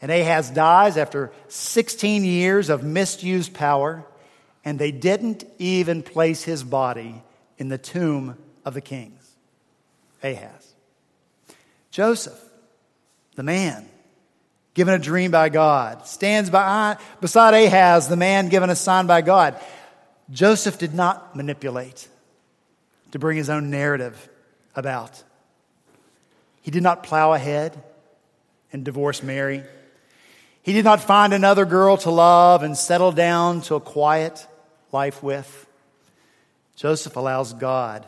And 0.02 0.10
Ahaz 0.10 0.50
dies 0.50 0.96
after 0.96 1.34
16 1.50 2.24
years 2.24 2.70
of 2.70 2.82
misused 2.82 3.54
power, 3.54 4.06
and 4.64 4.80
they 4.80 4.94
didn't 4.94 5.44
even 5.60 6.02
place 6.02 6.42
his 6.42 6.64
body 6.64 7.22
in 7.58 7.68
the 7.68 7.78
tomb 7.78 8.38
of 8.64 8.74
the 8.74 8.80
kings. 8.80 9.36
Ahaz. 10.24 10.74
Joseph, 11.92 12.40
the 13.36 13.44
man 13.44 13.86
given 14.76 14.94
a 14.94 15.00
dream 15.00 15.30
by 15.30 15.50
God, 15.50 16.08
stands 16.08 16.50
by, 16.50 16.96
beside 17.20 17.54
Ahaz, 17.54 18.08
the 18.08 18.16
man 18.16 18.48
given 18.48 18.70
a 18.70 18.78
sign 18.78 19.08
by 19.08 19.22
God. 19.22 19.60
Joseph 20.30 20.78
did 20.80 20.94
not 20.94 21.36
manipulate 21.36 22.08
to 23.12 23.20
bring 23.20 23.36
his 23.36 23.50
own 23.50 23.70
narrative 23.70 24.30
about. 24.74 25.22
He 26.62 26.72
did 26.72 26.82
not 26.82 27.04
plow 27.04 27.34
ahead 27.34 27.84
and 28.72 28.86
divorce 28.86 29.24
Mary. 29.24 29.64
He 30.64 30.74
did 30.74 30.86
not 30.86 31.02
find 31.02 31.34
another 31.34 31.66
girl 31.66 31.98
to 31.98 32.12
love 32.12 32.64
and 32.64 32.78
settle 32.78 33.12
down 33.12 33.62
to 33.62 33.76
a 33.76 33.80
quiet 33.80 34.46
life 34.92 35.24
with. 35.24 35.68
Joseph 36.76 37.16
allows 37.16 37.54
God 37.54 38.06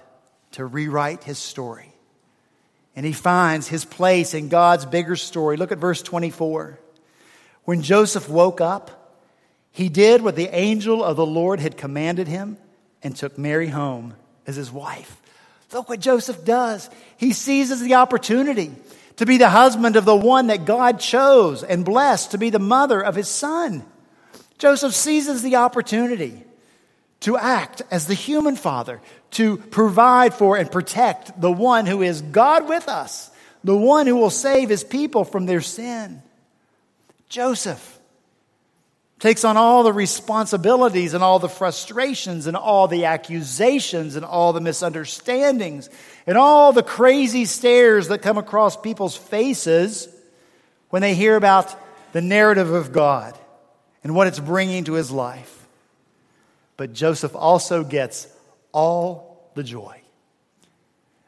to 0.51 0.65
rewrite 0.65 1.23
his 1.23 1.39
story. 1.39 1.93
And 2.95 3.05
he 3.05 3.11
finds 3.13 3.67
his 3.67 3.85
place 3.85 4.33
in 4.33 4.49
God's 4.49 4.85
bigger 4.85 5.15
story. 5.15 5.57
Look 5.57 5.71
at 5.71 5.79
verse 5.79 6.01
24. 6.01 6.79
When 7.65 7.81
Joseph 7.81 8.29
woke 8.29 8.61
up, 8.61 9.19
he 9.71 9.89
did 9.89 10.21
what 10.21 10.35
the 10.35 10.55
angel 10.55 11.03
of 11.03 11.15
the 11.15 11.25
Lord 11.25 11.59
had 11.59 11.77
commanded 11.77 12.27
him 12.27 12.57
and 13.01 13.15
took 13.15 13.37
Mary 13.37 13.67
home 13.67 14.13
as 14.45 14.55
his 14.55 14.71
wife. 14.71 15.19
Look 15.71 15.89
what 15.89 15.99
Joseph 15.99 16.45
does. 16.45 16.87
He 17.17 17.33
seizes 17.33 17.81
the 17.81 17.95
opportunity 17.95 18.71
to 19.17 19.25
be 19.25 19.37
the 19.37 19.49
husband 19.49 19.95
of 19.95 20.05
the 20.05 20.15
one 20.15 20.47
that 20.47 20.65
God 20.65 20.99
chose 20.99 21.63
and 21.63 21.85
blessed 21.85 22.31
to 22.31 22.37
be 22.37 22.49
the 22.49 22.59
mother 22.59 23.01
of 23.01 23.15
his 23.15 23.27
son. 23.27 23.85
Joseph 24.57 24.93
seizes 24.93 25.41
the 25.41 25.57
opportunity 25.57 26.43
to 27.21 27.37
act 27.37 27.81
as 27.89 28.05
the 28.05 28.13
human 28.13 28.55
father, 28.55 29.01
to 29.31 29.57
provide 29.57 30.33
for 30.33 30.57
and 30.57 30.71
protect 30.71 31.39
the 31.39 31.51
one 31.51 31.85
who 31.85 32.01
is 32.01 32.21
God 32.21 32.67
with 32.67 32.87
us, 32.87 33.31
the 33.63 33.77
one 33.77 34.07
who 34.07 34.17
will 34.17 34.29
save 34.29 34.69
his 34.69 34.83
people 34.83 35.23
from 35.23 35.45
their 35.45 35.61
sin. 35.61 36.21
Joseph 37.29 37.99
takes 39.19 39.45
on 39.45 39.55
all 39.55 39.83
the 39.83 39.93
responsibilities 39.93 41.13
and 41.13 41.23
all 41.23 41.39
the 41.39 41.47
frustrations 41.47 42.45
and 42.45 42.57
all 42.57 42.89
the 42.89 43.05
accusations 43.05 44.17
and 44.17 44.25
all 44.25 44.51
the 44.51 44.59
misunderstandings 44.59 45.89
and 46.25 46.37
all 46.37 46.71
the 46.71 46.83
crazy 46.83 47.45
stares 47.45 48.07
that 48.07 48.21
come 48.21 48.37
across 48.37 48.77
people's 48.77 49.15
faces 49.15 50.07
when 50.89 51.01
they 51.01 51.15
hear 51.15 51.35
about 51.35 51.75
the 52.13 52.21
narrative 52.21 52.71
of 52.71 52.91
God 52.91 53.37
and 54.03 54.15
what 54.15 54.27
it's 54.27 54.39
bringing 54.39 54.85
to 54.85 54.93
his 54.93 55.11
life. 55.11 55.67
But 56.77 56.93
Joseph 56.93 57.35
also 57.35 57.83
gets 57.83 58.27
all 58.71 59.51
the 59.55 59.63
joy. 59.63 60.01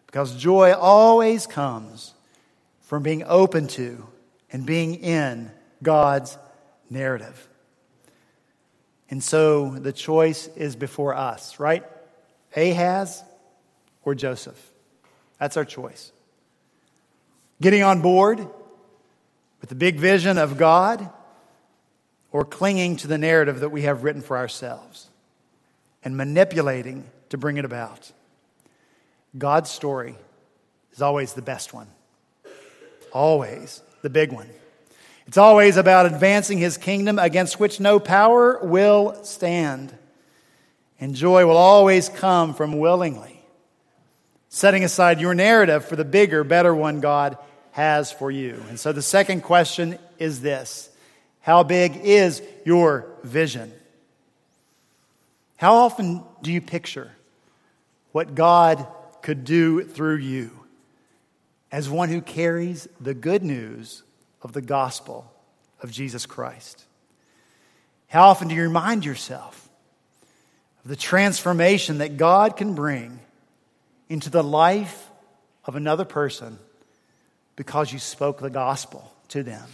Because 0.06 0.36
joy 0.36 0.74
always 0.74 1.46
comes 1.46 2.14
from 2.82 3.04
being 3.04 3.24
open 3.26 3.68
to 3.68 4.08
and 4.52 4.66
being 4.66 4.96
in 4.96 5.52
God's 5.84 6.38
narrative. 6.90 7.48
And 9.10 9.24
so 9.24 9.72
the 9.72 9.92
choice 9.92 10.48
is 10.56 10.76
before 10.76 11.14
us, 11.14 11.60
right? 11.60 11.84
Ahaz 12.56 13.24
or 14.04 14.16
Joseph. 14.16 14.72
That's 15.40 15.58
our 15.58 15.66
choice. 15.66 16.12
Getting 17.62 17.84
on 17.84 18.02
board 18.02 18.40
with 19.62 19.70
the 19.70 19.76
big 19.76 19.98
vision 19.98 20.38
of 20.38 20.58
God 20.58 21.10
or 22.32 22.46
clinging 22.46 22.98
to 22.98 23.08
the 23.08 23.18
narrative 23.18 23.62
that 23.62 23.70
we 23.70 23.84
have 23.84 24.04
written 24.04 24.22
for 24.22 24.38
ourselves 24.38 25.10
and 26.04 26.18
manipulating 26.18 27.06
to 27.30 27.38
bring 27.38 27.58
it 27.58 27.66
about. 27.66 28.12
God's 29.38 29.70
story 29.70 30.16
is 30.94 31.02
always 31.02 31.34
the 31.34 31.42
best 31.42 31.74
one, 31.74 31.88
always 33.12 33.82
the 34.02 34.10
big 34.10 34.32
one. 34.32 34.50
It's 35.28 35.38
always 35.38 35.78
about 35.78 36.06
advancing 36.06 36.60
his 36.60 36.78
kingdom 36.78 37.18
against 37.18 37.60
which 37.60 37.80
no 37.80 38.00
power 38.00 38.60
will 38.62 39.24
stand. 39.24 39.94
And 41.00 41.16
joy 41.16 41.46
will 41.46 41.58
always 41.58 42.10
come 42.10 42.54
from 42.54 42.78
willingly 42.78 43.35
setting 44.56 44.86
aside 44.86 45.20
your 45.20 45.34
narrative 45.36 45.84
for 45.84 45.98
the 45.98 46.06
bigger, 46.06 46.42
better 46.46 46.74
one 46.74 47.02
God 47.02 47.38
has 47.72 48.10
for 48.10 48.32
you. 48.32 48.64
And 48.70 48.80
so 48.80 48.94
the 48.94 49.02
second 49.02 49.42
question 49.42 50.00
is 50.18 50.40
this 50.40 50.90
How 51.42 51.64
big 51.64 51.98
is 51.98 52.42
your 52.64 53.06
vision? 53.22 53.74
How 55.58 55.74
often 55.74 56.24
do 56.42 56.54
you 56.54 56.62
picture 56.62 57.12
what 58.14 58.34
God 58.34 58.88
could 59.22 59.44
do 59.44 59.84
through 59.84 60.18
you 60.18 60.52
as 61.70 61.90
one 61.90 62.08
who 62.08 62.22
carries 62.22 62.88
the 63.02 63.14
good 63.14 63.44
news 63.44 64.04
of 64.42 64.54
the 64.54 64.62
gospel 64.62 65.30
of 65.82 65.92
Jesus 65.92 66.26
Christ? 66.26 66.86
How 68.08 68.30
often 68.30 68.48
do 68.48 68.56
you 68.56 68.64
remind 68.64 69.04
yourself 69.04 69.68
of 70.86 70.90
the 70.90 70.96
transformation 70.96 71.98
that 71.98 72.16
God 72.16 72.56
can 72.56 72.74
bring 72.74 73.20
into 74.10 74.30
the 74.30 74.44
life 74.44 75.10
of 75.66 75.76
another 75.76 76.06
person 76.06 76.60
because 77.56 77.92
you 77.92 78.00
spoke 78.00 78.40
the 78.40 78.50
gospel 78.50 79.12
to 79.30 79.44
them? 79.44 79.68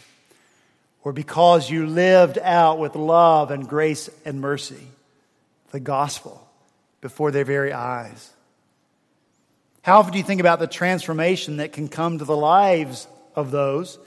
Or 1.03 1.13
because 1.13 1.69
you 1.69 1.87
lived 1.87 2.37
out 2.37 2.77
with 2.77 2.95
love 2.95 3.49
and 3.51 3.67
grace 3.67 4.09
and 4.23 4.39
mercy? 4.39 4.87
the 5.71 5.79
gospel 5.79 6.47
before 6.99 7.31
their 7.31 7.45
very 7.45 7.73
eyes? 7.73 8.29
How 9.81 9.99
often 9.99 10.11
do 10.11 10.19
you 10.19 10.23
think 10.23 10.41
about 10.41 10.59
the 10.59 10.67
transformation 10.67 11.57
that 11.57 11.73
can 11.73 11.87
come 11.87 12.19
to 12.19 12.25
the 12.25 12.37
lives 12.37 13.07
of 13.35 13.49
those 13.49 13.97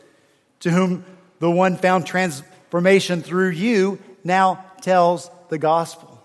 to 0.61 0.71
whom 0.71 1.05
the 1.41 1.51
one 1.51 1.77
found 1.77 2.07
transformation 2.07 3.23
through 3.23 3.51
you 3.51 3.99
now 4.23 4.65
tells 4.83 5.31
the 5.49 5.59
gospel? 5.59 6.23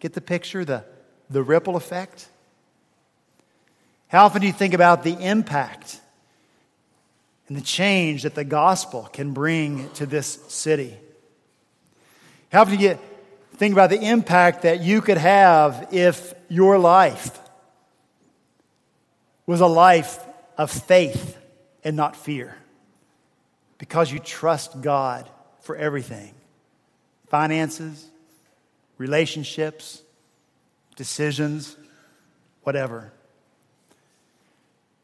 Get 0.00 0.12
the 0.12 0.20
picture, 0.20 0.64
the, 0.64 0.84
the 1.30 1.42
ripple 1.42 1.76
effect? 1.76 2.28
How 4.12 4.26
often 4.26 4.42
do 4.42 4.46
you 4.46 4.52
think 4.52 4.74
about 4.74 5.02
the 5.02 5.14
impact 5.14 6.00
and 7.48 7.56
the 7.56 7.62
change 7.62 8.22
that 8.22 8.36
the 8.36 8.44
gospel 8.44 9.08
can 9.12 9.32
bring 9.32 9.90
to 9.94 10.06
this 10.06 10.38
city? 10.48 10.96
How 12.52 12.62
often 12.62 12.76
do 12.76 12.84
you 12.84 12.98
Think 13.62 13.74
about 13.74 13.90
the 13.90 14.00
impact 14.00 14.62
that 14.62 14.80
you 14.80 15.00
could 15.00 15.18
have 15.18 15.88
if 15.92 16.34
your 16.48 16.78
life 16.78 17.38
was 19.46 19.60
a 19.60 19.66
life 19.66 20.18
of 20.56 20.70
faith 20.70 21.38
and 21.84 21.94
not 21.96 22.16
fear 22.16 22.56
because 23.78 24.10
you 24.10 24.18
trust 24.18 24.80
God 24.80 25.28
for 25.60 25.76
everything 25.76 26.34
finances, 27.28 28.10
relationships, 28.98 30.02
decisions, 30.96 31.76
whatever. 32.62 33.12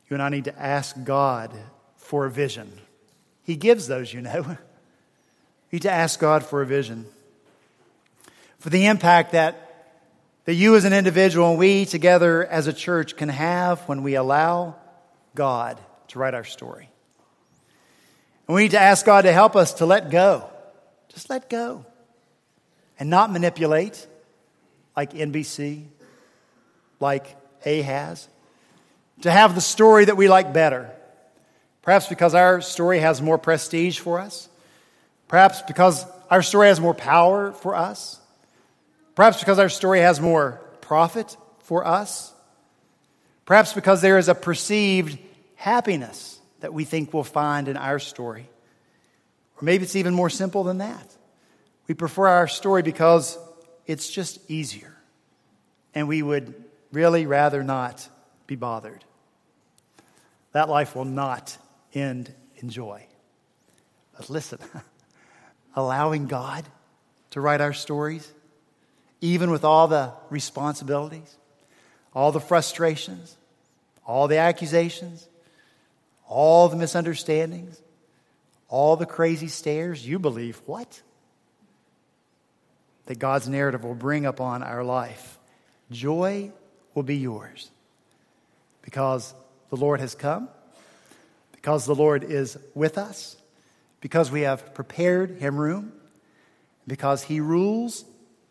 You 0.09 0.15
and 0.15 0.23
I 0.23 0.29
need 0.29 0.45
to 0.45 0.59
ask 0.59 0.97
God 1.05 1.53
for 1.97 2.27
a 2.27 2.31
vision. 2.31 2.71
He 3.43 3.57
gives 3.57 3.87
those, 3.87 4.13
you 4.13 4.21
know. 4.21 4.57
You 5.71 5.77
need 5.77 5.83
to 5.83 5.91
ask 5.91 6.19
God 6.19 6.47
for 6.47 6.63
a 6.63 6.67
vision 6.67 7.05
for 8.59 8.71
the 8.71 8.87
impact 8.87 9.33
that, 9.33 9.97
that 10.45 10.55
you 10.55 10.77
as 10.77 10.85
an 10.85 10.93
individual 10.93 11.51
and 11.51 11.59
we 11.59 11.85
together 11.85 12.45
as 12.45 12.67
a 12.67 12.73
church 12.73 13.17
can 13.17 13.29
have 13.29 13.81
when 13.83 14.03
we 14.03 14.15
allow 14.15 14.77
God 15.35 15.79
to 16.09 16.19
write 16.19 16.35
our 16.35 16.45
story. 16.45 16.91
And 18.47 18.55
we 18.55 18.63
need 18.63 18.71
to 18.73 18.81
ask 18.81 19.05
God 19.05 19.23
to 19.23 19.33
help 19.33 19.57
us 19.57 19.75
to 19.75 19.87
let 19.87 20.11
go. 20.11 20.49
Just 21.09 21.31
let 21.31 21.49
go. 21.49 21.85
And 22.99 23.11
not 23.11 23.31
manipulate 23.31 24.07
like 24.97 25.13
NBC, 25.13 25.85
like 26.99 27.37
Ahaz. 27.65 28.29
To 29.23 29.31
have 29.31 29.55
the 29.55 29.61
story 29.61 30.05
that 30.05 30.17
we 30.17 30.29
like 30.29 30.53
better. 30.53 30.91
Perhaps 31.83 32.07
because 32.07 32.35
our 32.35 32.61
story 32.61 33.01
has 33.01 33.21
more 33.23 33.39
prestige 33.39 33.99
for 33.99 34.21
us. 34.21 34.49
Perhaps 35.27 35.63
because 35.63 36.05
our 36.31 36.43
story 36.43 36.69
has 36.69 36.81
more 36.81 36.95
power 36.95 37.53
for 37.53 37.75
us. 37.75 38.21
Perhaps 39.15 39.41
because 39.41 39.59
our 39.59 39.69
story 39.69 40.01
has 40.01 40.21
more 40.21 40.61
profit 40.81 41.37
for 41.61 41.87
us. 41.87 42.33
Perhaps 43.45 43.73
because 43.73 44.01
there 44.03 44.19
is 44.19 44.29
a 44.29 44.35
perceived 44.35 45.19
happiness 45.57 46.39
that 46.61 46.73
we 46.73 46.85
think 46.85 47.13
we'll 47.13 47.25
find 47.25 47.69
in 47.69 47.77
our 47.77 47.99
story. 47.99 48.49
Or 49.57 49.65
maybe 49.65 49.85
it's 49.85 49.97
even 49.97 50.15
more 50.15 50.31
simple 50.31 50.65
than 50.65 50.79
that. 50.79 51.17
We 51.87 51.95
prefer 51.95 52.29
our 52.29 52.49
story 52.49 52.83
because 52.83 53.39
it's 53.87 54.11
just 54.11 54.39
easier. 54.51 54.95
And 55.95 56.07
we 56.07 56.23
would 56.23 56.55
really 56.93 57.27
rather 57.27 57.65
not 57.65 58.09
be 58.47 58.55
bothered. 58.55 59.05
That 60.53 60.69
life 60.69 60.97
will 60.97 61.05
not 61.05 61.57
end 61.95 62.33
in 62.57 62.71
joy. 62.71 63.07
But 64.17 64.31
listen, 64.31 64.59
allowing 65.77 66.27
God 66.27 66.65
to 67.31 67.41
write 67.41 67.61
our 67.61 67.73
stories 67.73 68.33
even 69.21 69.51
with 69.51 69.65
all 69.65 69.89
the 69.89 70.13
responsibilities, 70.31 71.37
all 72.15 72.33
the 72.33 72.41
frustrations, 72.41 73.37
all 74.07 74.29
the 74.29 74.37
accusations, 74.37 75.29
all 76.29 76.69
the 76.69 76.77
misunderstandings, 76.77 77.81
all 78.69 78.97
the 78.97 79.07
crazy 79.07 79.49
stares, 79.49 80.07
you 80.07 80.19
believe 80.19 80.61
what? 80.67 81.03
That 83.07 83.19
God's 83.19 83.49
narrative 83.49 83.85
will 83.85 83.95
bring 83.95 84.27
upon 84.27 84.63
our 84.63 84.85
life. 84.85 85.39
Joy 85.91 86.53
will 86.95 87.03
be 87.03 87.17
yours 87.17 87.71
because 88.83 89.35
the 89.71 89.77
Lord 89.77 90.01
has 90.01 90.15
come, 90.15 90.49
because 91.53 91.87
the 91.87 91.95
Lord 91.95 92.25
is 92.25 92.57
with 92.75 92.99
us, 92.99 93.37
because 94.01 94.31
we 94.31 94.43
have 94.43 94.75
prepared 94.75 95.39
Him 95.39 95.57
room, 95.57 95.93
because 96.87 97.23
He 97.23 97.41
rules 97.41 98.05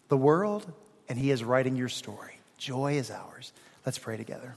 the 0.09 0.17
world, 0.17 0.71
and 1.09 1.17
He 1.17 1.31
is 1.31 1.43
writing 1.43 1.75
your 1.75 1.89
story. 1.89 2.39
Joy 2.57 2.93
is 2.93 3.11
ours. 3.11 3.51
Let's 3.85 3.97
pray 3.97 4.17
together. 4.17 4.55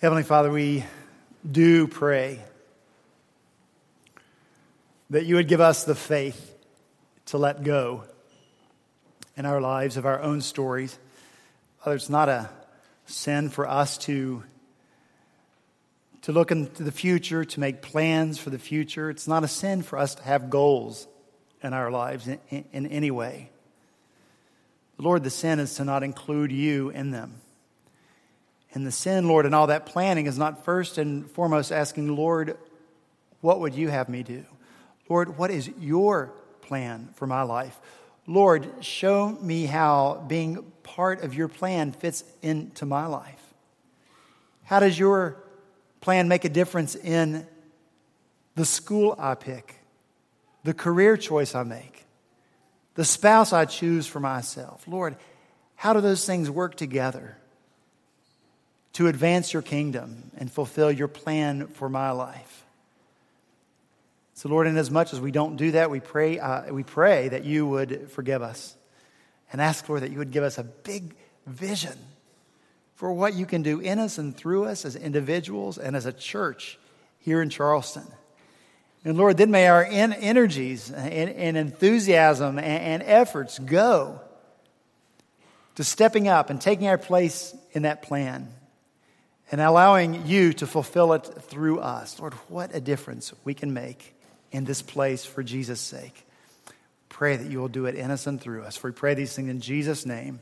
Heavenly 0.00 0.24
Father, 0.24 0.50
we 0.50 0.84
do 1.50 1.86
pray 1.86 2.40
that 5.10 5.26
you 5.26 5.36
would 5.36 5.48
give 5.48 5.60
us 5.60 5.84
the 5.84 5.94
faith 5.94 6.54
to 7.26 7.38
let 7.38 7.62
go 7.62 8.04
in 9.36 9.46
our 9.46 9.60
lives 9.60 9.96
of 9.96 10.06
our 10.06 10.20
own 10.20 10.40
stories. 10.40 10.98
Father, 11.80 11.96
it's 11.96 12.08
not 12.08 12.28
a 12.28 12.50
sin 13.06 13.48
for 13.48 13.68
us 13.68 13.98
to, 13.98 14.42
to 16.22 16.32
look 16.32 16.50
into 16.50 16.82
the 16.82 16.92
future, 16.92 17.44
to 17.44 17.60
make 17.60 17.82
plans 17.82 18.38
for 18.38 18.50
the 18.50 18.58
future. 18.58 19.10
It's 19.10 19.28
not 19.28 19.44
a 19.44 19.48
sin 19.48 19.82
for 19.82 19.98
us 19.98 20.14
to 20.16 20.22
have 20.22 20.50
goals 20.50 21.06
in 21.62 21.72
our 21.72 21.90
lives 21.90 22.28
in, 22.28 22.38
in, 22.50 22.64
in 22.72 22.86
any 22.86 23.10
way. 23.10 23.50
Lord, 24.98 25.24
the 25.24 25.30
sin 25.30 25.58
is 25.58 25.74
to 25.76 25.84
not 25.84 26.02
include 26.02 26.52
you 26.52 26.90
in 26.90 27.10
them. 27.10 27.40
And 28.74 28.86
the 28.86 28.92
sin, 28.92 29.28
Lord, 29.28 29.46
and 29.46 29.54
all 29.54 29.66
that 29.66 29.86
planning 29.86 30.26
is 30.26 30.38
not 30.38 30.64
first 30.64 30.96
and 30.96 31.30
foremost 31.30 31.72
asking, 31.72 32.14
Lord, 32.16 32.56
what 33.40 33.60
would 33.60 33.74
you 33.74 33.88
have 33.88 34.08
me 34.08 34.22
do? 34.22 34.44
Lord, 35.08 35.36
what 35.36 35.50
is 35.50 35.68
your 35.78 36.32
plan 36.62 37.10
for 37.16 37.26
my 37.26 37.42
life? 37.42 37.78
Lord, 38.26 38.66
show 38.80 39.28
me 39.28 39.66
how 39.66 40.24
being 40.28 40.71
part 40.82 41.22
of 41.22 41.34
your 41.34 41.48
plan 41.48 41.92
fits 41.92 42.24
into 42.42 42.86
my 42.86 43.06
life. 43.06 43.40
How 44.64 44.80
does 44.80 44.98
your 44.98 45.36
plan 46.00 46.28
make 46.28 46.44
a 46.44 46.48
difference 46.48 46.94
in 46.94 47.46
the 48.54 48.64
school 48.64 49.14
I 49.18 49.34
pick, 49.34 49.76
the 50.64 50.74
career 50.74 51.16
choice 51.16 51.54
I 51.54 51.62
make, 51.62 52.04
the 52.94 53.04
spouse 53.04 53.52
I 53.52 53.64
choose 53.64 54.06
for 54.06 54.20
myself? 54.20 54.86
Lord, 54.86 55.16
how 55.76 55.92
do 55.92 56.00
those 56.00 56.24
things 56.24 56.50
work 56.50 56.76
together 56.76 57.36
to 58.94 59.08
advance 59.08 59.52
your 59.52 59.62
kingdom 59.62 60.30
and 60.36 60.50
fulfill 60.50 60.92
your 60.92 61.08
plan 61.08 61.66
for 61.66 61.88
my 61.88 62.10
life? 62.10 62.64
So, 64.34 64.48
Lord, 64.48 64.66
in 64.66 64.76
as 64.76 64.90
much 64.90 65.12
as 65.12 65.20
we 65.20 65.30
don't 65.30 65.56
do 65.56 65.72
that, 65.72 65.90
we 65.90 66.00
pray, 66.00 66.38
uh, 66.38 66.72
we 66.72 66.82
pray 66.82 67.28
that 67.28 67.44
you 67.44 67.66
would 67.66 68.10
forgive 68.10 68.42
us 68.42 68.74
and 69.52 69.60
ask, 69.60 69.88
Lord, 69.88 70.02
that 70.02 70.10
you 70.10 70.18
would 70.18 70.30
give 70.32 70.42
us 70.42 70.58
a 70.58 70.64
big 70.64 71.14
vision 71.46 71.96
for 72.94 73.12
what 73.12 73.34
you 73.34 73.46
can 73.46 73.62
do 73.62 73.80
in 73.80 73.98
us 73.98 74.18
and 74.18 74.36
through 74.36 74.64
us 74.64 74.84
as 74.84 74.96
individuals 74.96 75.78
and 75.78 75.94
as 75.94 76.06
a 76.06 76.12
church 76.12 76.78
here 77.18 77.42
in 77.42 77.50
Charleston. 77.50 78.06
And 79.04 79.16
Lord, 79.16 79.36
then 79.36 79.50
may 79.50 79.66
our 79.66 79.84
energies 79.84 80.90
and, 80.90 81.30
and 81.30 81.56
enthusiasm 81.56 82.58
and, 82.58 82.66
and 82.66 83.02
efforts 83.02 83.58
go 83.58 84.20
to 85.74 85.84
stepping 85.84 86.28
up 86.28 86.50
and 86.50 86.60
taking 86.60 86.86
our 86.88 86.98
place 86.98 87.54
in 87.72 87.82
that 87.82 88.02
plan 88.02 88.48
and 89.50 89.60
allowing 89.60 90.26
you 90.26 90.52
to 90.54 90.66
fulfill 90.66 91.12
it 91.12 91.24
through 91.24 91.80
us. 91.80 92.18
Lord, 92.18 92.34
what 92.48 92.74
a 92.74 92.80
difference 92.80 93.32
we 93.44 93.54
can 93.54 93.74
make 93.74 94.14
in 94.50 94.64
this 94.64 94.80
place 94.80 95.24
for 95.24 95.42
Jesus' 95.42 95.80
sake. 95.80 96.26
Pray 97.12 97.36
that 97.36 97.50
you 97.50 97.58
will 97.60 97.68
do 97.68 97.84
it 97.84 97.94
in 97.94 98.10
us 98.10 98.26
and 98.26 98.40
through 98.40 98.62
us. 98.62 98.78
For 98.78 98.88
we 98.88 98.94
pray 98.94 99.12
these 99.12 99.36
things 99.36 99.50
in 99.50 99.60
Jesus' 99.60 100.06
name. 100.06 100.40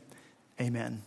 Amen. 0.59 1.03